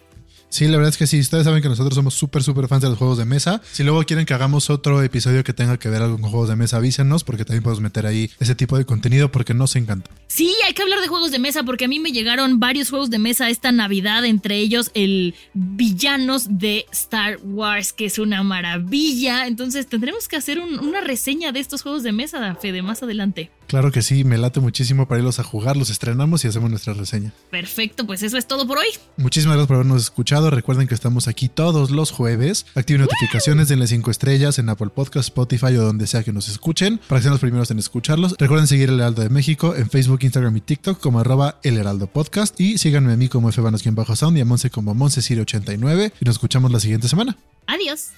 Sí, 0.48 0.64
la 0.68 0.76
verdad 0.76 0.90
es 0.90 0.96
que 0.96 1.08
sí. 1.08 1.18
Ustedes 1.18 1.44
saben 1.44 1.60
que 1.60 1.68
nosotros 1.68 1.94
somos 1.96 2.14
súper, 2.14 2.42
súper 2.42 2.68
fans 2.68 2.80
de 2.80 2.88
los 2.88 2.96
juegos 2.96 3.18
de 3.18 3.24
mesa. 3.24 3.60
Si 3.72 3.82
luego 3.82 4.02
quieren 4.04 4.24
que 4.24 4.32
hagamos 4.32 4.70
otro 4.70 5.02
episodio 5.02 5.42
que 5.42 5.52
tenga 5.52 5.76
que 5.76 5.88
ver 5.90 6.00
algo 6.02 6.18
con 6.18 6.30
juegos 6.30 6.48
de 6.48 6.56
mesa, 6.56 6.76
avísenos 6.76 7.24
porque 7.24 7.44
también 7.44 7.64
podemos 7.64 7.82
meter 7.82 8.06
ahí 8.06 8.30
ese 8.38 8.54
tipo 8.54 8.78
de 8.78 8.86
contenido 8.86 9.30
porque 9.30 9.52
nos 9.54 9.74
encanta. 9.76 10.08
Sí, 10.28 10.54
hay 10.66 10.72
que 10.72 10.82
hablar 10.82 11.00
de 11.00 11.08
juegos 11.08 11.32
de 11.32 11.40
mesa 11.40 11.64
porque 11.64 11.86
a 11.86 11.88
mí 11.88 11.98
me 11.98 12.12
llegaron 12.12 12.60
varios 12.60 12.88
juegos 12.90 13.10
de 13.10 13.18
mesa 13.18 13.50
esta 13.50 13.72
Navidad, 13.72 14.24
entre 14.24 14.56
ellos 14.56 14.92
el 14.94 15.34
Villanos 15.52 16.46
de 16.48 16.86
Star 16.92 17.38
Wars, 17.42 17.92
que 17.92 18.06
es 18.06 18.18
una 18.18 18.42
maravilla. 18.42 19.46
Entonces 19.48 19.86
tendremos 19.88 20.28
que 20.28 20.36
hacer 20.36 20.58
un- 20.60 20.78
una 20.78 21.00
reseña 21.00 21.52
de 21.52 21.60
estos 21.60 21.82
juegos 21.82 22.02
de 22.02 22.12
mesa, 22.12 22.54
Fede, 22.54 22.82
más 22.82 23.02
adelante. 23.02 23.50
Claro 23.66 23.90
que 23.92 24.02
sí, 24.02 24.24
me 24.24 24.38
late 24.38 24.60
muchísimo 24.60 25.06
para 25.08 25.18
irlos 25.18 25.38
a 25.38 25.42
jugar, 25.42 25.76
los 25.76 25.90
estrenamos 25.90 26.44
y 26.44 26.48
hacemos 26.48 26.70
nuestra 26.70 26.94
reseña. 26.94 27.32
Perfecto, 27.50 28.06
pues 28.06 28.22
eso 28.22 28.36
es 28.36 28.46
todo 28.46 28.66
por 28.66 28.78
hoy. 28.78 28.86
Muchísimas 29.16 29.56
gracias 29.56 29.68
por 29.68 29.76
habernos 29.76 30.02
escuchado. 30.02 30.50
Recuerden 30.50 30.88
que 30.88 30.94
estamos 30.94 31.28
aquí 31.28 31.48
todos 31.48 31.90
los 31.90 32.10
jueves. 32.10 32.66
Activen 32.74 33.02
notificaciones, 33.02 33.68
denle 33.68 33.86
5 33.86 34.10
estrellas 34.10 34.58
en 34.58 34.68
Apple 34.68 34.90
Podcast, 34.94 35.28
Spotify 35.28 35.76
o 35.76 35.82
donde 35.82 36.06
sea 36.06 36.22
que 36.22 36.32
nos 36.32 36.48
escuchen 36.48 36.98
para 37.08 37.18
que 37.18 37.24
sean 37.24 37.32
los 37.32 37.40
primeros 37.40 37.70
en 37.70 37.78
escucharlos. 37.78 38.34
Recuerden 38.38 38.66
seguir 38.66 38.88
El 38.88 39.00
Heraldo 39.00 39.22
de 39.22 39.30
México 39.30 39.74
en 39.74 39.90
Facebook, 39.90 40.20
Instagram 40.22 40.56
y 40.56 40.60
TikTok 40.60 41.00
como 41.00 41.20
arroba 41.20 41.58
El 41.62 41.76
Heraldo 41.76 42.06
Podcast. 42.06 42.60
Y 42.60 42.78
síganme 42.78 43.12
a 43.12 43.16
mí 43.16 43.28
como 43.28 43.50
Fbanos-Sound 43.50 44.36
y 44.38 44.40
a 44.40 44.44
Monse 44.44 44.70
como 44.70 44.94
Monsesiri89. 44.94 46.12
Y 46.20 46.24
nos 46.24 46.36
escuchamos 46.36 46.70
la 46.70 46.80
siguiente 46.80 47.08
semana. 47.08 47.36
Adiós. 47.66 48.12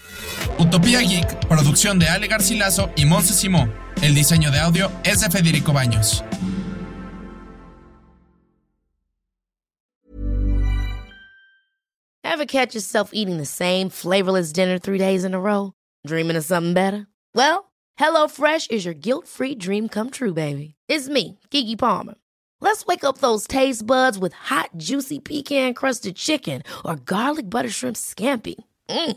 Utopía 0.58 1.00
Geek, 1.00 1.48
producción 1.48 1.98
de 1.98 2.06
Ale 2.06 2.26
Garcilaso 2.28 2.90
y 2.96 3.04
Monse 3.04 3.32
Simó. 3.32 3.68
El 4.02 4.14
diseño 4.14 4.50
de 4.50 4.58
audio 4.58 4.90
es 5.04 5.20
de 5.20 5.30
Federico 5.30 5.72
Baños. 5.72 6.22
Ever 12.22 12.46
catch 12.46 12.74
yourself 12.74 13.10
eating 13.12 13.38
the 13.38 13.46
same 13.46 13.88
flavorless 13.88 14.52
dinner 14.52 14.78
three 14.78 14.98
days 14.98 15.24
in 15.24 15.34
a 15.34 15.40
row? 15.40 15.72
Dreaming 16.06 16.36
of 16.36 16.44
something 16.44 16.74
better? 16.74 17.08
Well, 17.34 17.72
HelloFresh 17.98 18.70
is 18.70 18.84
your 18.84 18.94
guilt-free 18.94 19.56
dream 19.56 19.88
come 19.88 20.10
true, 20.10 20.34
baby. 20.34 20.74
It's 20.88 21.08
me, 21.08 21.38
Kiki 21.50 21.74
Palmer. 21.74 22.14
Let's 22.60 22.86
wake 22.86 23.02
up 23.02 23.18
those 23.18 23.46
taste 23.46 23.86
buds 23.86 24.18
with 24.18 24.32
hot, 24.34 24.70
juicy 24.76 25.18
pecan-crusted 25.18 26.16
chicken 26.16 26.62
or 26.84 26.96
garlic 26.96 27.48
butter 27.48 27.70
shrimp 27.70 27.96
scampi. 27.96 28.56
Mm. 28.88 29.16